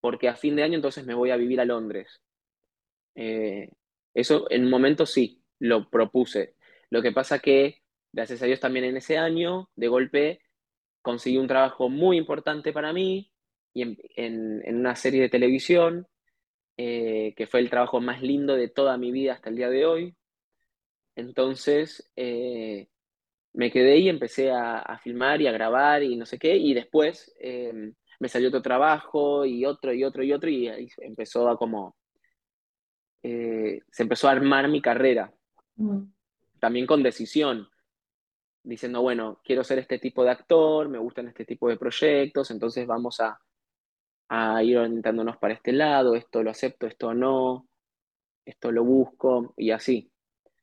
porque 0.00 0.28
a 0.28 0.36
fin 0.36 0.56
de 0.56 0.62
año 0.62 0.76
entonces 0.76 1.04
me 1.06 1.14
voy 1.14 1.30
a 1.30 1.36
vivir 1.36 1.60
a 1.60 1.64
Londres. 1.64 2.20
Eh, 3.14 3.70
eso 4.14 4.50
en 4.50 4.64
un 4.64 4.70
momento 4.70 5.06
sí, 5.06 5.42
lo 5.58 5.88
propuse. 5.90 6.56
Lo 6.90 7.02
que 7.02 7.12
pasa 7.12 7.38
que, 7.38 7.82
gracias 8.12 8.42
a 8.42 8.46
Dios 8.46 8.60
también 8.60 8.86
en 8.86 8.96
ese 8.96 9.18
año, 9.18 9.70
de 9.76 9.88
golpe, 9.88 10.40
conseguí 11.02 11.36
un 11.38 11.48
trabajo 11.48 11.88
muy 11.88 12.16
importante 12.16 12.72
para 12.72 12.92
mí 12.92 13.32
y 13.72 13.82
en, 14.16 14.62
una 14.66 14.96
serie 14.96 15.22
de 15.22 15.28
televisión, 15.28 16.06
eh, 16.82 17.34
que 17.36 17.46
fue 17.46 17.60
el 17.60 17.68
trabajo 17.68 18.00
más 18.00 18.22
lindo 18.22 18.56
de 18.56 18.68
toda 18.68 18.96
mi 18.96 19.12
vida 19.12 19.34
hasta 19.34 19.50
el 19.50 19.56
día 19.56 19.68
de 19.68 19.84
hoy. 19.84 20.16
Entonces, 21.14 22.10
eh, 22.16 22.88
me 23.52 23.70
quedé 23.70 23.98
y 23.98 24.08
empecé 24.08 24.50
a, 24.50 24.98
filmar 25.02 25.42
y 25.42 25.46
a 25.46 25.52
grabar 25.52 26.02
y 26.02 26.16
no 26.16 26.24
sé 26.24 26.38
qué, 26.38 26.56
y 26.56 26.72
después 26.72 27.34
me 28.18 28.28
salió 28.30 28.48
otro 28.48 28.62
trabajo 28.62 29.44
y 29.44 29.66
otro 29.66 29.92
y 29.92 30.04
otro 30.04 30.22
y 30.22 30.32
otro 30.32 30.48
y 30.48 30.68
ahí 30.68 30.88
empezó 30.98 31.50
a 31.50 31.58
como, 31.58 31.96
eh, 33.22 33.80
se 33.92 34.02
empezó 34.02 34.28
a 34.28 34.32
armar 34.32 34.66
mi 34.68 34.80
carrera, 34.80 35.34
mm. 35.76 36.00
también 36.60 36.86
con 36.86 37.02
decisión, 37.02 37.68
diciendo, 38.62 39.02
bueno, 39.02 39.42
quiero 39.44 39.64
ser 39.64 39.80
este 39.80 39.98
tipo 39.98 40.24
de 40.24 40.30
actor, 40.30 40.88
me 40.88 40.98
gustan 40.98 41.28
este 41.28 41.44
tipo 41.44 41.68
de 41.68 41.76
proyectos, 41.76 42.50
entonces 42.50 42.86
vamos 42.86 43.20
a, 43.20 43.38
a 44.30 44.62
ir 44.62 44.78
orientándonos 44.78 45.36
para 45.36 45.52
este 45.52 45.72
lado, 45.72 46.14
esto 46.14 46.42
lo 46.42 46.50
acepto, 46.50 46.86
esto 46.86 47.12
no, 47.12 47.68
esto 48.46 48.72
lo 48.72 48.84
busco 48.84 49.52
y 49.58 49.70
así. 49.70 50.10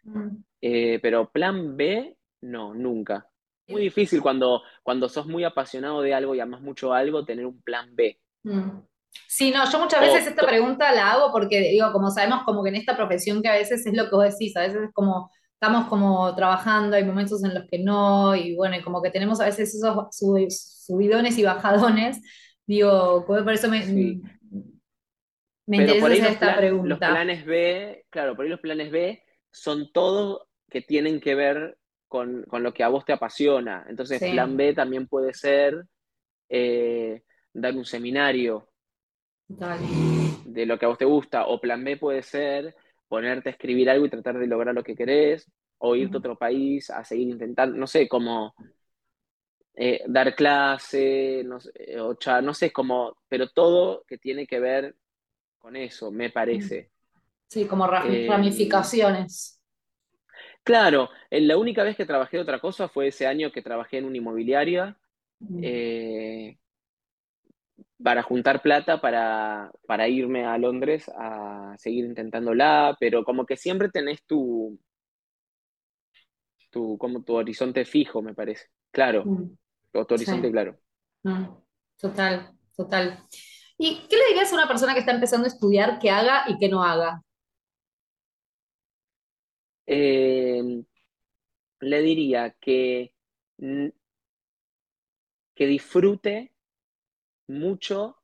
Mm. 0.03 0.37
Eh, 0.61 0.99
pero 1.01 1.29
plan 1.29 1.77
B, 1.77 2.17
no, 2.41 2.73
nunca 2.73 3.29
muy 3.67 3.81
difícil 3.81 4.21
cuando, 4.21 4.61
cuando 4.83 5.09
sos 5.09 5.27
muy 5.27 5.43
apasionado 5.43 6.01
de 6.01 6.13
algo 6.13 6.33
y 6.35 6.39
amas 6.39 6.61
mucho 6.61 6.93
algo, 6.93 7.25
tener 7.25 7.45
un 7.45 7.61
plan 7.61 7.95
B. 7.95 8.19
Mm. 8.43 8.79
Sí, 9.27 9.51
no, 9.51 9.69
yo 9.69 9.79
muchas 9.79 10.01
veces 10.01 10.27
esta 10.27 10.45
pregunta 10.45 10.91
la 10.93 11.11
hago 11.11 11.31
porque, 11.31 11.59
digo, 11.71 11.91
como 11.91 12.11
sabemos, 12.11 12.43
como 12.43 12.63
que 12.63 12.69
en 12.69 12.75
esta 12.75 12.95
profesión 12.95 13.41
que 13.41 13.49
a 13.49 13.53
veces 13.53 13.85
es 13.85 13.93
lo 13.95 14.09
que 14.09 14.15
vos 14.15 14.25
decís, 14.25 14.55
a 14.55 14.61
veces 14.61 14.83
es 14.83 14.93
como, 14.93 15.31
estamos 15.53 15.87
como 15.87 16.35
trabajando, 16.35 16.95
hay 16.95 17.03
momentos 17.03 17.43
en 17.43 17.55
los 17.55 17.65
que 17.67 17.79
no, 17.79 18.35
y 18.35 18.55
bueno, 18.55 18.75
y 18.75 18.83
como 18.83 19.01
que 19.01 19.09
tenemos 19.09 19.41
a 19.41 19.45
veces 19.45 19.73
esos 19.73 20.07
subidones 20.11 21.37
y 21.37 21.43
bajadones, 21.43 22.21
digo, 22.67 23.25
por 23.25 23.51
eso 23.51 23.69
me, 23.69 23.83
me 25.65 25.77
interesa 25.77 26.29
esta 26.29 26.57
pregunta. 26.57 26.89
Los 26.89 26.99
planes 26.99 27.45
B, 27.45 28.05
claro, 28.09 28.35
por 28.35 28.45
ahí 28.45 28.51
los 28.51 28.59
planes 28.59 28.91
B 28.91 29.23
son 29.51 29.91
todo 29.91 30.47
que 30.69 30.81
tienen 30.81 31.19
que 31.19 31.33
ver 31.33 31.77
con, 32.07 32.45
lo 32.51 32.73
que 32.73 32.83
a 32.83 32.89
vos 32.89 33.05
te 33.05 33.13
apasiona. 33.13 33.85
Entonces, 33.89 34.19
plan 34.19 34.55
B 34.57 34.73
también 34.73 35.07
puede 35.07 35.33
ser 35.33 35.85
eh, 36.49 37.23
dar 37.53 37.75
un 37.75 37.85
seminario 37.85 38.69
de 39.47 40.65
lo 40.65 40.77
que 40.77 40.85
a 40.85 40.89
vos 40.89 40.97
te 40.97 41.05
gusta, 41.05 41.47
o 41.47 41.59
plan 41.59 41.83
B 41.83 41.97
puede 41.97 42.21
ser 42.21 42.75
ponerte 43.07 43.49
a 43.49 43.53
escribir 43.53 43.89
algo 43.89 44.05
y 44.05 44.09
tratar 44.09 44.37
de 44.37 44.47
lograr 44.47 44.75
lo 44.75 44.83
que 44.83 44.95
querés, 44.95 45.49
o 45.77 45.95
irte 45.95 46.17
a 46.17 46.19
otro 46.19 46.37
país 46.37 46.89
a 46.89 47.03
seguir 47.03 47.29
intentando, 47.29 47.77
no 47.77 47.87
sé, 47.87 48.07
como 48.07 48.53
eh, 49.79 50.01
dar 50.07 50.33
clase, 50.35 51.43
no 51.45 51.59
sé, 51.59 51.71
o 52.01 52.17
no 52.41 52.53
sé, 52.55 52.73
como, 52.73 53.15
pero 53.29 53.49
todo 53.49 54.03
que 54.07 54.17
tiene 54.17 54.47
que 54.47 54.59
ver 54.59 54.95
con 55.59 55.75
eso, 55.75 56.09
me 56.11 56.31
parece. 56.31 56.89
Sí, 57.47 57.67
como 57.67 57.85
eh, 57.85 58.25
ramificaciones. 58.27 59.61
Claro, 60.63 61.09
la 61.29 61.57
única 61.57 61.83
vez 61.83 61.95
que 61.95 62.07
trabajé 62.07 62.37
de 62.37 62.43
otra 62.43 62.59
cosa 62.59 62.89
fue 62.89 63.09
ese 63.09 63.27
año 63.27 63.51
que 63.51 63.61
trabajé 63.61 63.99
en 63.99 64.05
una 64.05 64.17
inmobiliaria 64.17 64.97
eh, 65.61 66.57
para 68.03 68.23
juntar 68.23 68.63
plata 68.63 68.99
para, 68.99 69.71
para, 69.85 70.07
irme 70.07 70.43
a 70.43 70.57
Londres 70.57 71.07
a 71.15 71.75
seguir 71.77 72.05
intentándola, 72.05 72.97
pero 72.99 73.23
como 73.23 73.45
que 73.45 73.55
siempre 73.55 73.89
tenés 73.89 74.25
tu, 74.25 74.79
tu, 76.71 76.97
como 76.97 77.21
tu 77.23 77.35
horizonte 77.35 77.85
fijo, 77.85 78.23
me 78.23 78.33
parece. 78.33 78.69
Claro, 78.91 79.23
mm. 79.23 79.57
Tu, 79.91 79.99
horizonte 79.99 80.51
claro. 80.51 80.79
Mm. 81.23 81.45
Total, 81.97 82.51
total. 82.75 83.25
¿Y 83.77 84.07
qué 84.07 84.17
le 84.17 84.27
dirías 84.29 84.51
a 84.51 84.55
una 84.55 84.67
persona 84.67 84.93
que 84.93 84.99
está 84.99 85.11
empezando 85.11 85.45
a 85.45 85.49
estudiar 85.49 85.99
que 85.99 86.09
haga 86.09 86.43
y 86.47 86.57
que 86.57 86.69
no 86.69 86.83
haga? 86.83 87.21
Eh, 89.85 90.83
le 91.79 92.01
diría 92.01 92.55
que, 92.59 93.13
que 93.57 95.67
disfrute 95.67 96.53
mucho 97.47 98.17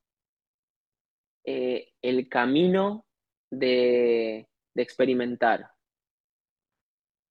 eh, 1.46 1.94
el 2.02 2.30
camino 2.30 3.06
de, 3.50 4.48
experimentar, 4.76 5.73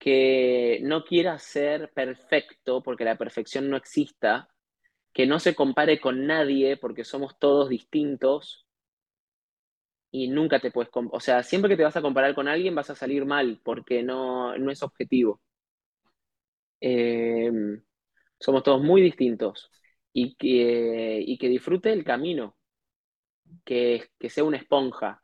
que 0.02 0.80
no 0.82 1.04
quiera 1.04 1.38
ser 1.38 1.92
perfecto 1.92 2.82
porque 2.82 3.04
la 3.04 3.16
perfección 3.16 3.70
no 3.70 3.76
exista, 3.76 4.48
que 5.12 5.28
no 5.28 5.38
se 5.38 5.54
compare 5.54 6.00
con 6.00 6.26
nadie 6.26 6.76
porque 6.76 7.04
somos 7.04 7.38
todos 7.38 7.68
distintos 7.68 8.66
y 10.10 10.26
nunca 10.26 10.58
te 10.58 10.72
puedes, 10.72 10.90
o 10.92 11.20
sea, 11.20 11.44
siempre 11.44 11.68
que 11.70 11.76
te 11.76 11.84
vas 11.84 11.96
a 11.96 12.02
comparar 12.02 12.34
con 12.34 12.48
alguien 12.48 12.74
vas 12.74 12.90
a 12.90 12.96
salir 12.96 13.24
mal 13.26 13.60
porque 13.62 14.02
no, 14.02 14.58
no 14.58 14.72
es 14.72 14.82
objetivo. 14.82 15.40
Em, 16.80 17.80
somos 18.40 18.64
todos 18.64 18.82
muy 18.82 19.02
distintos 19.02 19.70
y 20.12 20.34
que, 20.34 21.22
y 21.24 21.38
que 21.38 21.48
disfrute 21.48 21.92
el 21.92 22.02
camino, 22.02 22.56
que, 23.64 24.08
que 24.18 24.30
sea 24.30 24.42
una 24.42 24.56
esponja, 24.56 25.22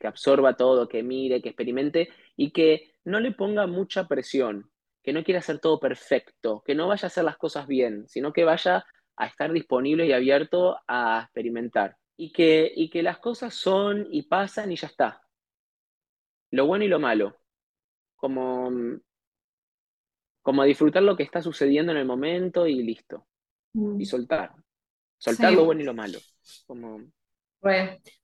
que 0.00 0.08
absorba 0.08 0.56
todo, 0.56 0.88
que 0.88 1.04
mire, 1.04 1.40
que 1.40 1.50
experimente 1.50 2.08
y 2.36 2.52
que 2.52 2.94
no 3.04 3.20
le 3.20 3.32
ponga 3.32 3.66
mucha 3.66 4.06
presión, 4.08 4.70
que 5.02 5.12
no 5.12 5.24
quiera 5.24 5.40
hacer 5.40 5.58
todo 5.58 5.80
perfecto, 5.80 6.62
que 6.64 6.74
no 6.74 6.88
vaya 6.88 7.06
a 7.06 7.08
hacer 7.08 7.24
las 7.24 7.36
cosas 7.36 7.66
bien, 7.66 8.08
sino 8.08 8.32
que 8.32 8.44
vaya 8.44 8.84
a 9.16 9.26
estar 9.26 9.52
disponible 9.52 10.06
y 10.06 10.12
abierto 10.12 10.78
a 10.86 11.22
experimentar 11.24 11.96
y 12.16 12.32
que, 12.32 12.72
y 12.74 12.88
que 12.88 13.02
las 13.02 13.18
cosas 13.18 13.54
son 13.54 14.06
y 14.10 14.22
pasan 14.22 14.70
y 14.72 14.76
ya 14.76 14.86
está. 14.86 15.22
Lo 16.50 16.66
bueno 16.66 16.84
y 16.84 16.88
lo 16.88 17.00
malo. 17.00 17.36
Como, 18.16 18.70
como 20.42 20.64
disfrutar 20.64 21.02
lo 21.02 21.16
que 21.16 21.22
está 21.24 21.42
sucediendo 21.42 21.92
en 21.92 21.98
el 21.98 22.06
momento 22.06 22.66
y 22.66 22.82
listo. 22.82 23.26
Y 23.74 23.80
mm. 23.80 24.04
soltar. 24.04 24.52
Soltar 25.18 25.52
lo 25.52 25.64
bueno 25.64 25.80
y 25.80 25.84
lo 25.84 25.94
malo. 25.94 26.18
Como, 26.66 27.00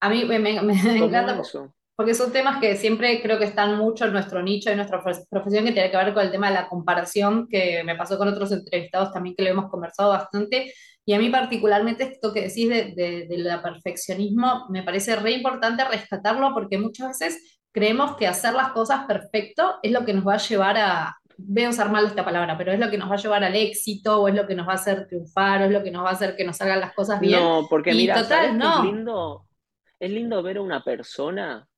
a 0.01 0.09
mí 0.09 0.25
me, 0.25 0.51
encanta 0.97 1.41
porque 1.99 2.15
son 2.15 2.31
temas 2.31 2.61
que 2.61 2.77
siempre 2.77 3.21
creo 3.21 3.41
que 3.41 3.45
están 3.45 3.77
mucho 3.77 4.05
en 4.05 4.13
nuestro 4.13 4.41
nicho, 4.41 4.71
en 4.71 4.77
nuestra 4.77 5.03
profesión, 5.03 5.65
que 5.65 5.73
tiene 5.73 5.91
que 5.91 5.97
ver 5.97 6.15
con 6.15 6.25
el 6.25 6.31
tema 6.31 6.47
de 6.47 6.55
la 6.55 6.69
comparación, 6.69 7.49
que 7.49 7.83
me 7.83 7.97
pasó 7.97 8.17
con 8.17 8.29
otros 8.29 8.53
entrevistados 8.53 9.13
también 9.13 9.35
que 9.35 9.43
lo 9.43 9.51
hemos 9.51 9.69
conversado 9.69 10.11
bastante, 10.11 10.73
y 11.05 11.13
a 11.13 11.19
mí 11.19 11.29
particularmente 11.29 12.05
esto 12.05 12.33
que 12.33 12.43
decís 12.43 12.69
de, 12.69 12.95
de, 12.95 13.59
perfeccionismo 13.61 14.67
me 14.69 14.85
parece 14.85 15.17
re 15.17 15.33
importante 15.33 15.85
rescatarlo 15.87 16.55
porque 16.55 16.79
muchas 16.79 17.09
veces 17.19 17.59
creemos 17.73 18.17
que 18.17 18.29
hacer 18.29 18.55
las 18.55 18.71
cosas 18.71 19.05
perfecto 19.07 19.81
es 19.83 19.91
lo 19.91 20.05
que 20.05 20.15
nos 20.15 20.25
va 20.25 20.35
a 20.35 20.39
llevar 20.39 20.77
a, 20.77 21.17
voy 21.37 21.65
a 21.65 21.71
usar 21.71 21.91
mal 21.91 22.07
esta 22.07 22.25
palabra, 22.25 22.57
pero 22.57 22.71
es 22.71 22.79
lo 22.79 22.91
que 22.91 22.99
nos 22.99 23.11
va 23.11 23.15
a 23.15 23.19
llevar 23.19 23.43
al 23.43 23.57
éxito, 23.57 24.23
o 24.23 24.29
es 24.29 24.37
lo 24.37 24.47
que 24.47 24.55
nos 24.55 24.69
va 24.69 24.73
a 24.73 24.77
hacer 24.77 25.09
triunfar, 25.09 25.63
o 25.63 25.65
es 25.65 25.73
lo 25.73 25.83
que 25.83 25.91
nos 25.91 26.05
va 26.05 26.11
a 26.11 26.13
hacer 26.13 26.37
que 26.37 26.45
nos 26.45 26.59
salgan 26.59 26.79
las 26.79 26.95
cosas 26.95 27.19
bien. 27.19 27.41
No, 27.41 27.67
porque 27.69 27.93
mira, 27.93 28.23
total, 28.23 28.57
no. 28.57 28.85
Es, 28.85 28.93
lindo, 28.93 29.47
es 29.99 30.13
lindo 30.13 30.43
ver 30.45 30.59
a 30.59 30.63
una 30.63 30.85
persona 30.85 31.69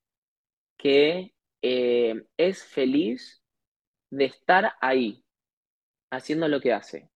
que 0.81 1.33
eh, 1.61 2.23
es 2.37 2.63
feliz 2.63 3.43
de 4.09 4.25
estar 4.25 4.73
ahí, 4.81 5.23
haciendo 6.09 6.47
lo 6.47 6.59
que 6.59 6.73
hace 6.73 7.11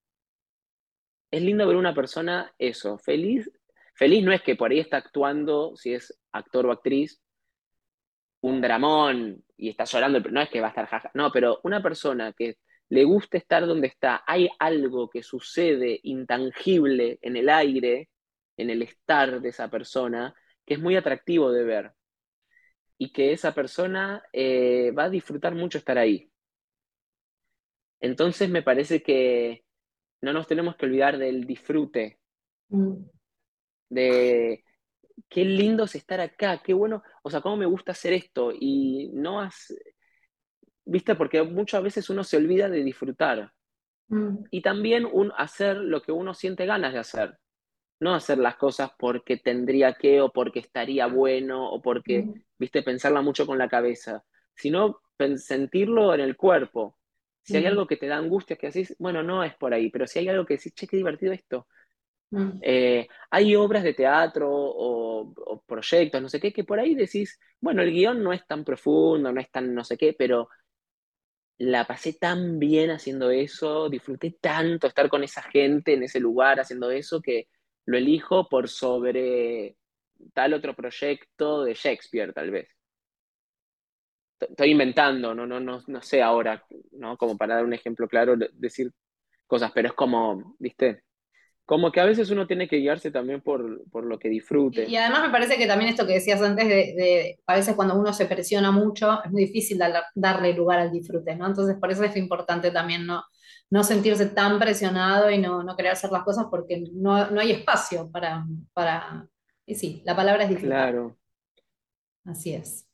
es 1.35 1.41
lindo 1.41 1.67
ver 1.67 1.75
una 1.75 1.93
persona 1.93 2.53
eso, 2.57 2.97
feliz. 2.97 3.51
Feliz 3.93 4.23
no 4.23 4.31
es 4.31 4.41
que 4.41 4.55
por 4.55 4.71
ahí 4.71 4.79
está 4.79 4.97
actuando, 4.97 5.75
si 5.75 5.93
es 5.93 6.17
actor 6.31 6.65
o 6.65 6.71
actriz, 6.71 7.21
un 8.41 8.61
dramón 8.61 9.43
y 9.57 9.69
está 9.69 9.85
llorando, 9.85 10.19
no 10.19 10.41
es 10.41 10.49
que 10.49 10.61
va 10.61 10.67
a 10.67 10.69
estar 10.69 10.87
jaja, 10.87 11.11
no, 11.13 11.31
pero 11.31 11.59
una 11.63 11.81
persona 11.81 12.33
que 12.33 12.57
le 12.89 13.03
gusta 13.03 13.37
estar 13.37 13.65
donde 13.65 13.87
está, 13.87 14.23
hay 14.27 14.47
algo 14.59 15.09
que 15.09 15.23
sucede 15.23 15.99
intangible 16.03 17.17
en 17.21 17.35
el 17.35 17.49
aire, 17.49 18.09
en 18.57 18.69
el 18.69 18.81
estar 18.83 19.41
de 19.41 19.49
esa 19.49 19.69
persona, 19.69 20.33
que 20.65 20.75
es 20.75 20.79
muy 20.79 20.95
atractivo 20.95 21.51
de 21.51 21.63
ver 21.63 21.91
y 22.97 23.11
que 23.11 23.33
esa 23.33 23.53
persona 23.53 24.23
eh, 24.31 24.91
va 24.91 25.05
a 25.05 25.09
disfrutar 25.09 25.53
mucho 25.55 25.77
estar 25.77 25.97
ahí. 25.97 26.31
Entonces 27.99 28.49
me 28.49 28.61
parece 28.61 29.01
que 29.01 29.65
no 30.21 30.33
nos 30.33 30.47
tenemos 30.47 30.75
que 30.75 30.85
olvidar 30.85 31.17
del 31.17 31.45
disfrute, 31.45 32.19
mm. 32.69 32.93
de 33.89 34.63
qué 35.29 35.45
lindo 35.45 35.85
es 35.85 35.95
estar 35.95 36.19
acá, 36.19 36.61
qué 36.63 36.73
bueno, 36.73 37.03
o 37.23 37.29
sea, 37.29 37.41
cómo 37.41 37.57
me 37.57 37.65
gusta 37.65 37.91
hacer 37.91 38.13
esto 38.13 38.51
y 38.51 39.09
no 39.13 39.41
has, 39.41 39.73
viste, 40.85 41.15
porque 41.15 41.41
muchas 41.43 41.83
veces 41.83 42.09
uno 42.09 42.23
se 42.23 42.37
olvida 42.37 42.69
de 42.69 42.83
disfrutar. 42.83 43.51
Mm. 44.07 44.45
Y 44.51 44.61
también 44.61 45.05
un, 45.05 45.31
hacer 45.37 45.77
lo 45.77 46.01
que 46.01 46.11
uno 46.11 46.33
siente 46.33 46.65
ganas 46.65 46.93
de 46.93 46.99
hacer. 46.99 47.37
No 47.99 48.13
hacer 48.13 48.37
las 48.37 48.55
cosas 48.55 48.91
porque 48.97 49.37
tendría 49.37 49.93
que 49.93 50.21
o 50.21 50.31
porque 50.31 50.59
estaría 50.59 51.07
bueno 51.07 51.69
o 51.69 51.81
porque, 51.81 52.23
mm. 52.23 52.33
viste, 52.57 52.83
pensarla 52.83 53.21
mucho 53.21 53.45
con 53.45 53.57
la 53.57 53.69
cabeza, 53.69 54.23
sino 54.55 55.01
sentirlo 55.37 56.13
en 56.13 56.21
el 56.21 56.35
cuerpo. 56.35 56.97
Si 57.41 57.55
hay 57.55 57.65
algo 57.67 57.85
que 57.85 57.97
te 57.97 58.07
da 58.07 58.17
angustia, 58.17 58.55
que 58.55 58.67
decís, 58.67 58.95
bueno, 58.97 59.21
no 59.21 59.43
es 59.43 59.55
por 59.55 59.73
ahí, 59.73 59.91
pero 59.91 60.07
si 60.07 60.17
hay 60.17 60.27
algo 60.29 60.45
que 60.45 60.55
decís, 60.55 60.73
che, 60.73 60.87
qué 60.87 60.97
divertido 60.97 61.31
esto. 61.31 61.67
Eh, 62.61 63.07
hay 63.29 63.55
obras 63.55 63.83
de 63.83 63.93
teatro 63.93 64.49
o, 64.51 65.63
proyectos, 65.65 66.21
no 66.21 66.29
sé 66.29 66.39
qué, 66.39 66.51
que 66.51 66.63
por 66.63 66.79
ahí 66.79 66.95
decís, 66.95 67.39
bueno, 67.59 67.81
el 67.81 67.91
guion 67.91 68.21
no 68.21 68.33
es 68.33 68.45
tan 68.45 68.63
profundo, 68.65 69.31
no 69.31 69.39
es 69.39 69.49
tan 69.51 69.73
no 69.73 69.83
sé 69.83 69.97
qué, 69.97 70.13
pero 70.17 70.49
la 71.57 71.85
pasé 71.85 72.13
tan 72.13 72.59
bien 72.59 72.91
haciendo 72.91 73.31
eso, 73.31 73.89
disfruté 73.89 74.37
tanto 74.41 74.87
estar 74.87 75.09
con 75.09 75.23
esa 75.23 75.41
gente 75.43 75.93
en 75.93 76.03
ese 76.03 76.19
lugar 76.19 76.59
haciendo 76.59 76.91
eso, 76.91 77.21
que 77.21 77.47
lo 77.85 77.97
elijo 77.97 78.49
por 78.49 78.69
sobre 78.69 79.75
tal 80.33 80.53
otro 80.53 80.75
proyecto 80.75 81.63
de 81.63 81.73
Shakespeare, 81.73 82.33
tal 82.33 82.51
vez 82.51 82.67
estoy 84.39 84.71
inventando, 84.71 85.33
no, 85.33 85.45
no, 85.45 85.59
no, 85.59 85.81
no 85.87 86.01
sé 86.01 86.21
ahora, 86.21 86.63
¿no? 86.91 87.17
Como 87.17 87.37
para 87.37 87.55
dar 87.55 87.65
un 87.65 87.73
ejemplo 87.73 88.07
claro, 88.07 88.35
decir 88.53 88.91
cosas, 89.47 89.71
pero 89.73 89.89
es 89.89 89.93
como, 89.93 90.55
¿viste? 90.59 91.03
Como 91.65 91.91
que 91.91 91.99
a 91.99 92.05
veces 92.05 92.29
uno 92.29 92.45
tiene 92.45 92.67
que 92.67 92.77
guiarse 92.77 93.09
también 93.09 93.41
por, 93.41 94.05
lo 94.05 94.19
que 94.19 94.29
disfrute. 94.29 94.85
Y 94.87 94.97
además 94.97 95.23
me 95.23 95.31
parece 95.31 95.57
que 95.57 95.65
también 95.65 95.89
esto 95.89 96.05
que 96.05 96.13
decías 96.13 96.41
antes, 96.41 96.67
de, 96.67 97.39
a 97.47 97.55
veces 97.55 97.75
cuando 97.75 97.95
uno 97.99 98.13
se 98.13 98.27
presiona 98.27 98.71
mucho, 98.71 99.23
es 99.23 99.31
muy 99.31 99.45
difícil 99.45 99.79
darle 100.13 100.53
lugar 100.53 100.79
al 100.79 100.91
disfrute, 100.91 101.35
¿no? 101.35 101.47
Entonces 101.47 101.77
por 101.79 101.91
eso 101.91 102.03
es 102.03 102.15
importante 102.17 102.69
también 102.69 103.07
no, 103.07 103.23
no 103.71 103.83
sentirse 103.83 104.27
tan 104.27 104.59
presionado 104.59 105.29
y 105.29 105.37
no, 105.37 105.63
no 105.63 105.75
querer 105.75 105.93
hacer 105.93 106.11
las 106.11 106.23
cosas 106.23 106.47
porque 106.49 106.83
no, 106.93 107.15
hay 107.15 107.51
espacio 107.51 108.09
para, 108.11 108.45
para... 108.73 109.27
Y 109.65 109.75
sí, 109.75 110.01
la 110.05 110.15
palabra 110.15 110.43
es 110.43 110.49
disfrutar. 110.49 110.91
Claro. 110.91 111.17
Así 112.25 112.53
es. 112.53 112.87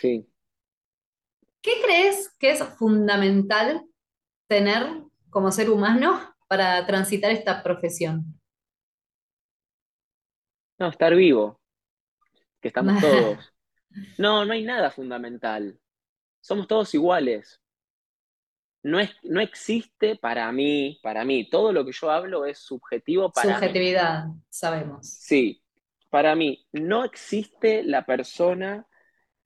Sí. 0.00 0.26
¿Qué 1.62 1.72
crees 1.82 2.34
que 2.38 2.50
es 2.50 2.62
fundamental 2.62 3.84
tener 4.48 4.86
como 5.28 5.52
ser 5.52 5.70
humano 5.70 6.34
para 6.48 6.86
transitar 6.86 7.30
esta 7.30 7.62
profesión? 7.62 8.40
No, 10.78 10.88
estar 10.88 11.14
vivo, 11.14 11.60
que 12.60 12.68
estamos 12.68 13.00
todos. 13.00 13.52
No, 14.18 14.44
no 14.44 14.52
hay 14.52 14.64
nada 14.64 14.90
fundamental. 14.90 15.78
Somos 16.40 16.66
todos 16.66 16.94
iguales. 16.94 17.60
No, 18.82 18.98
es, 18.98 19.10
no 19.22 19.40
existe 19.40 20.16
para 20.16 20.50
mí, 20.52 20.98
para 21.02 21.24
mí, 21.24 21.48
todo 21.48 21.72
lo 21.72 21.84
que 21.84 21.92
yo 21.92 22.10
hablo 22.10 22.46
es 22.46 22.58
subjetivo 22.58 23.30
para 23.30 23.54
Subjetividad, 23.54 24.24
sabemos. 24.48 25.06
Sí, 25.06 25.62
para 26.08 26.34
mí 26.34 26.66
no 26.72 27.04
existe 27.04 27.82
la 27.82 28.06
persona 28.06 28.86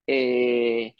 eh, 0.07 0.95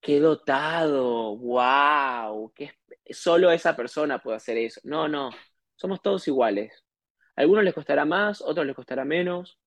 que 0.00 0.20
dotado, 0.20 1.36
wow, 1.36 2.52
que 2.54 2.72
solo 3.10 3.50
esa 3.50 3.74
persona 3.74 4.18
puede 4.18 4.36
hacer 4.36 4.58
eso. 4.58 4.80
No, 4.84 5.08
no, 5.08 5.30
somos 5.76 6.02
todos 6.02 6.28
iguales. 6.28 6.84
A 7.36 7.40
algunos 7.40 7.64
les 7.64 7.74
costará 7.74 8.04
más, 8.04 8.42
otros 8.42 8.66
les 8.66 8.76
costará 8.76 9.04
menos, 9.04 9.58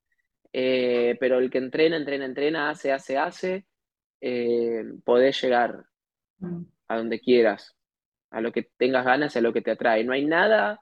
eh, 0.53 1.17
pero 1.19 1.39
el 1.39 1.49
que 1.49 1.57
entrena, 1.57 1.97
entrena, 1.97 2.25
entrena, 2.25 2.69
hace, 2.69 2.91
hace, 2.91 3.17
hace, 3.17 3.65
eh, 4.21 4.83
podés 5.03 5.41
llegar 5.41 5.85
mm. 6.37 6.61
a 6.87 6.97
donde 6.97 7.19
quieras 7.19 7.74
a 8.35 8.41
lo 8.41 8.51
que 8.51 8.63
tengas 8.77 9.05
ganas, 9.05 9.35
a 9.37 9.41
lo 9.41 9.53
que 9.53 9.61
te 9.61 9.71
atrae. 9.71 10.03
No 10.03 10.11
hay 10.11 10.25
nada 10.25 10.81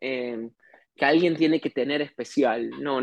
eh, 0.00 0.48
que 0.94 1.04
alguien 1.04 1.36
tiene 1.36 1.60
que 1.60 1.70
tener 1.70 2.00
especial. 2.02 2.70
No, 2.80 3.00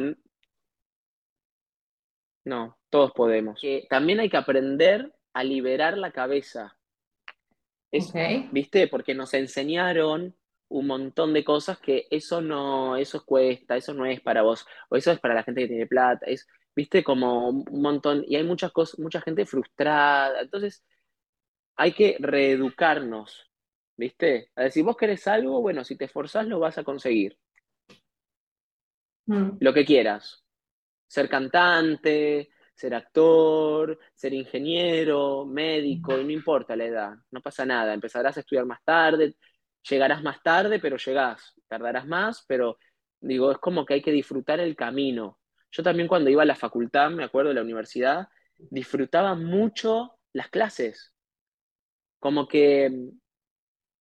no, 2.46 2.78
todos 2.90 3.12
podemos. 3.12 3.60
también 3.90 4.22
hay 4.22 4.30
que 4.30 4.38
aprender 4.38 5.14
a 5.34 5.44
liberar 5.44 5.98
la 5.98 6.12
cabeza. 6.12 6.78
¿Viste? 7.92 8.88
Porque 8.88 9.14
nos 9.14 9.34
enseñaron 9.34 10.34
un 10.70 10.88
montón 10.88 11.34
de 11.34 11.44
cosas 11.44 11.78
que 11.78 12.08
eso 12.10 12.42
no, 12.42 12.96
eso 12.96 13.26
cuesta, 13.26 13.76
eso 13.76 13.94
no 13.94 14.06
es 14.06 14.22
para 14.22 14.42
vos, 14.42 14.66
o 14.90 14.96
eso 14.96 15.12
es 15.12 15.20
para 15.20 15.36
la 15.36 15.44
gente 15.44 15.62
que 15.62 15.68
tiene 15.68 15.86
plata, 15.86 16.26
es, 16.26 16.48
viste, 16.76 17.04
como 17.04 17.50
un 17.50 17.82
montón, 17.82 18.24
y 18.28 18.36
hay 18.36 18.44
muchas 18.44 18.72
cosas, 18.72 19.00
mucha 19.00 19.22
gente 19.22 19.46
frustrada, 19.46 20.42
entonces 20.42 20.84
hay 21.76 21.94
que 21.94 22.18
reeducarnos, 22.20 23.50
¿Viste? 23.98 24.52
A 24.56 24.64
decir, 24.64 24.84
vos 24.84 24.98
querés 24.98 25.28
algo, 25.28 25.62
bueno, 25.62 25.84
si 25.84 25.96
te 25.96 26.06
esforzás 26.06 26.48
lo 26.48 26.60
vas 26.60 26.78
a 26.78 26.84
conseguir. 26.84 27.38
Mm. 29.28 29.58
Lo 29.60 29.74
que 29.74 29.86
quieras. 29.86 30.44
Ser 31.08 31.30
cantante, 31.30 32.50
ser 32.76 32.94
actor, 32.94 33.98
ser 34.14 34.34
ingeniero, 34.34 35.46
médico, 35.46 36.18
y 36.20 36.24
no 36.24 36.32
importa 36.32 36.76
la 36.76 36.86
edad, 36.86 37.16
no 37.32 37.42
pasa 37.42 37.66
nada. 37.66 37.94
Empezarás 37.94 38.36
a 38.38 38.42
estudiar 38.42 38.66
más 38.66 38.84
tarde, 38.84 39.36
llegarás 39.90 40.22
más 40.22 40.44
tarde, 40.44 40.80
pero 40.80 40.98
llegás. 40.98 41.54
Tardarás 41.68 42.06
más, 42.06 42.44
pero 42.48 42.78
digo, 43.22 43.52
es 43.52 43.58
como 43.60 43.86
que 43.86 43.96
hay 43.96 44.02
que 44.02 44.12
disfrutar 44.12 44.60
el 44.60 44.76
camino. 44.76 45.40
Yo 45.72 45.84
también 45.84 46.08
cuando 46.08 46.30
iba 46.30 46.44
a 46.44 46.46
la 46.46 46.56
facultad, 46.56 47.10
me 47.12 47.24
acuerdo 47.24 47.50
de 47.50 47.56
la 47.56 47.62
universidad, 47.62 48.28
disfrutaba 48.58 49.36
mucho 49.36 50.20
las 50.34 50.50
clases. 50.50 51.14
Como 52.20 52.48
que 52.48 52.92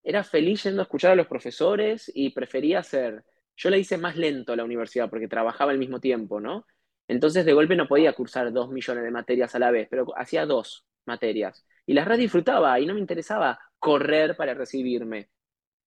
era 0.03 0.23
feliz 0.23 0.63
yendo 0.63 0.81
a 0.81 0.83
escuchar 0.83 1.11
a 1.11 1.15
los 1.15 1.27
profesores 1.27 2.11
y 2.13 2.31
prefería 2.31 2.79
hacer. 2.79 3.23
Yo 3.55 3.69
la 3.69 3.77
hice 3.77 3.97
más 3.97 4.17
lento 4.17 4.53
a 4.53 4.55
la 4.55 4.63
universidad 4.65 5.09
porque 5.09 5.27
trabajaba 5.27 5.71
al 5.71 5.77
mismo 5.77 5.99
tiempo, 5.99 6.39
¿no? 6.39 6.65
Entonces 7.07 7.45
de 7.45 7.53
golpe 7.53 7.75
no 7.75 7.87
podía 7.87 8.13
cursar 8.13 8.51
dos 8.51 8.69
millones 8.69 9.03
de 9.03 9.11
materias 9.11 9.55
a 9.55 9.59
la 9.59 9.71
vez, 9.71 9.87
pero 9.89 10.07
hacía 10.17 10.45
dos 10.45 10.85
materias. 11.05 11.65
Y 11.85 11.93
las 11.93 12.07
re 12.07 12.17
disfrutaba 12.17 12.79
y 12.79 12.85
no 12.85 12.93
me 12.93 12.99
interesaba 12.99 13.59
correr 13.79 14.35
para 14.35 14.53
recibirme. 14.53 15.29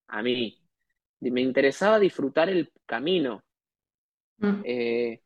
A 0.08 0.22
mí. 0.22 0.62
Me 1.20 1.40
interesaba 1.40 1.98
disfrutar 1.98 2.48
el 2.48 2.70
camino. 2.86 3.42
Mm. 4.38 4.62
Eh, 4.64 5.22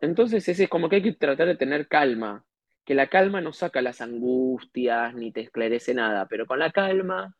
entonces 0.00 0.46
ese 0.48 0.64
es 0.64 0.70
como 0.70 0.88
que 0.88 0.96
hay 0.96 1.02
que 1.02 1.12
tratar 1.14 1.48
de 1.48 1.56
tener 1.56 1.88
calma. 1.88 2.44
Que 2.84 2.94
la 2.94 3.08
calma 3.08 3.40
no 3.40 3.52
saca 3.52 3.82
las 3.82 4.00
angustias 4.00 5.14
ni 5.14 5.32
te 5.32 5.40
esclarece 5.40 5.94
nada, 5.94 6.26
pero 6.28 6.46
con 6.46 6.58
la 6.58 6.70
calma 6.70 7.34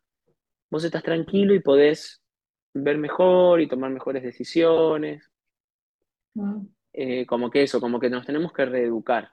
vos 0.69 0.83
estás 0.83 1.03
tranquilo 1.03 1.53
y 1.53 1.59
podés 1.59 2.21
ver 2.73 2.97
mejor 2.97 3.61
y 3.61 3.67
tomar 3.67 3.91
mejores 3.91 4.23
decisiones. 4.23 5.29
Mm. 6.33 6.67
Eh, 6.93 7.25
como 7.25 7.49
que 7.49 7.63
eso, 7.63 7.81
como 7.81 7.99
que 7.99 8.09
nos 8.09 8.25
tenemos 8.25 8.53
que 8.53 8.65
reeducar. 8.65 9.31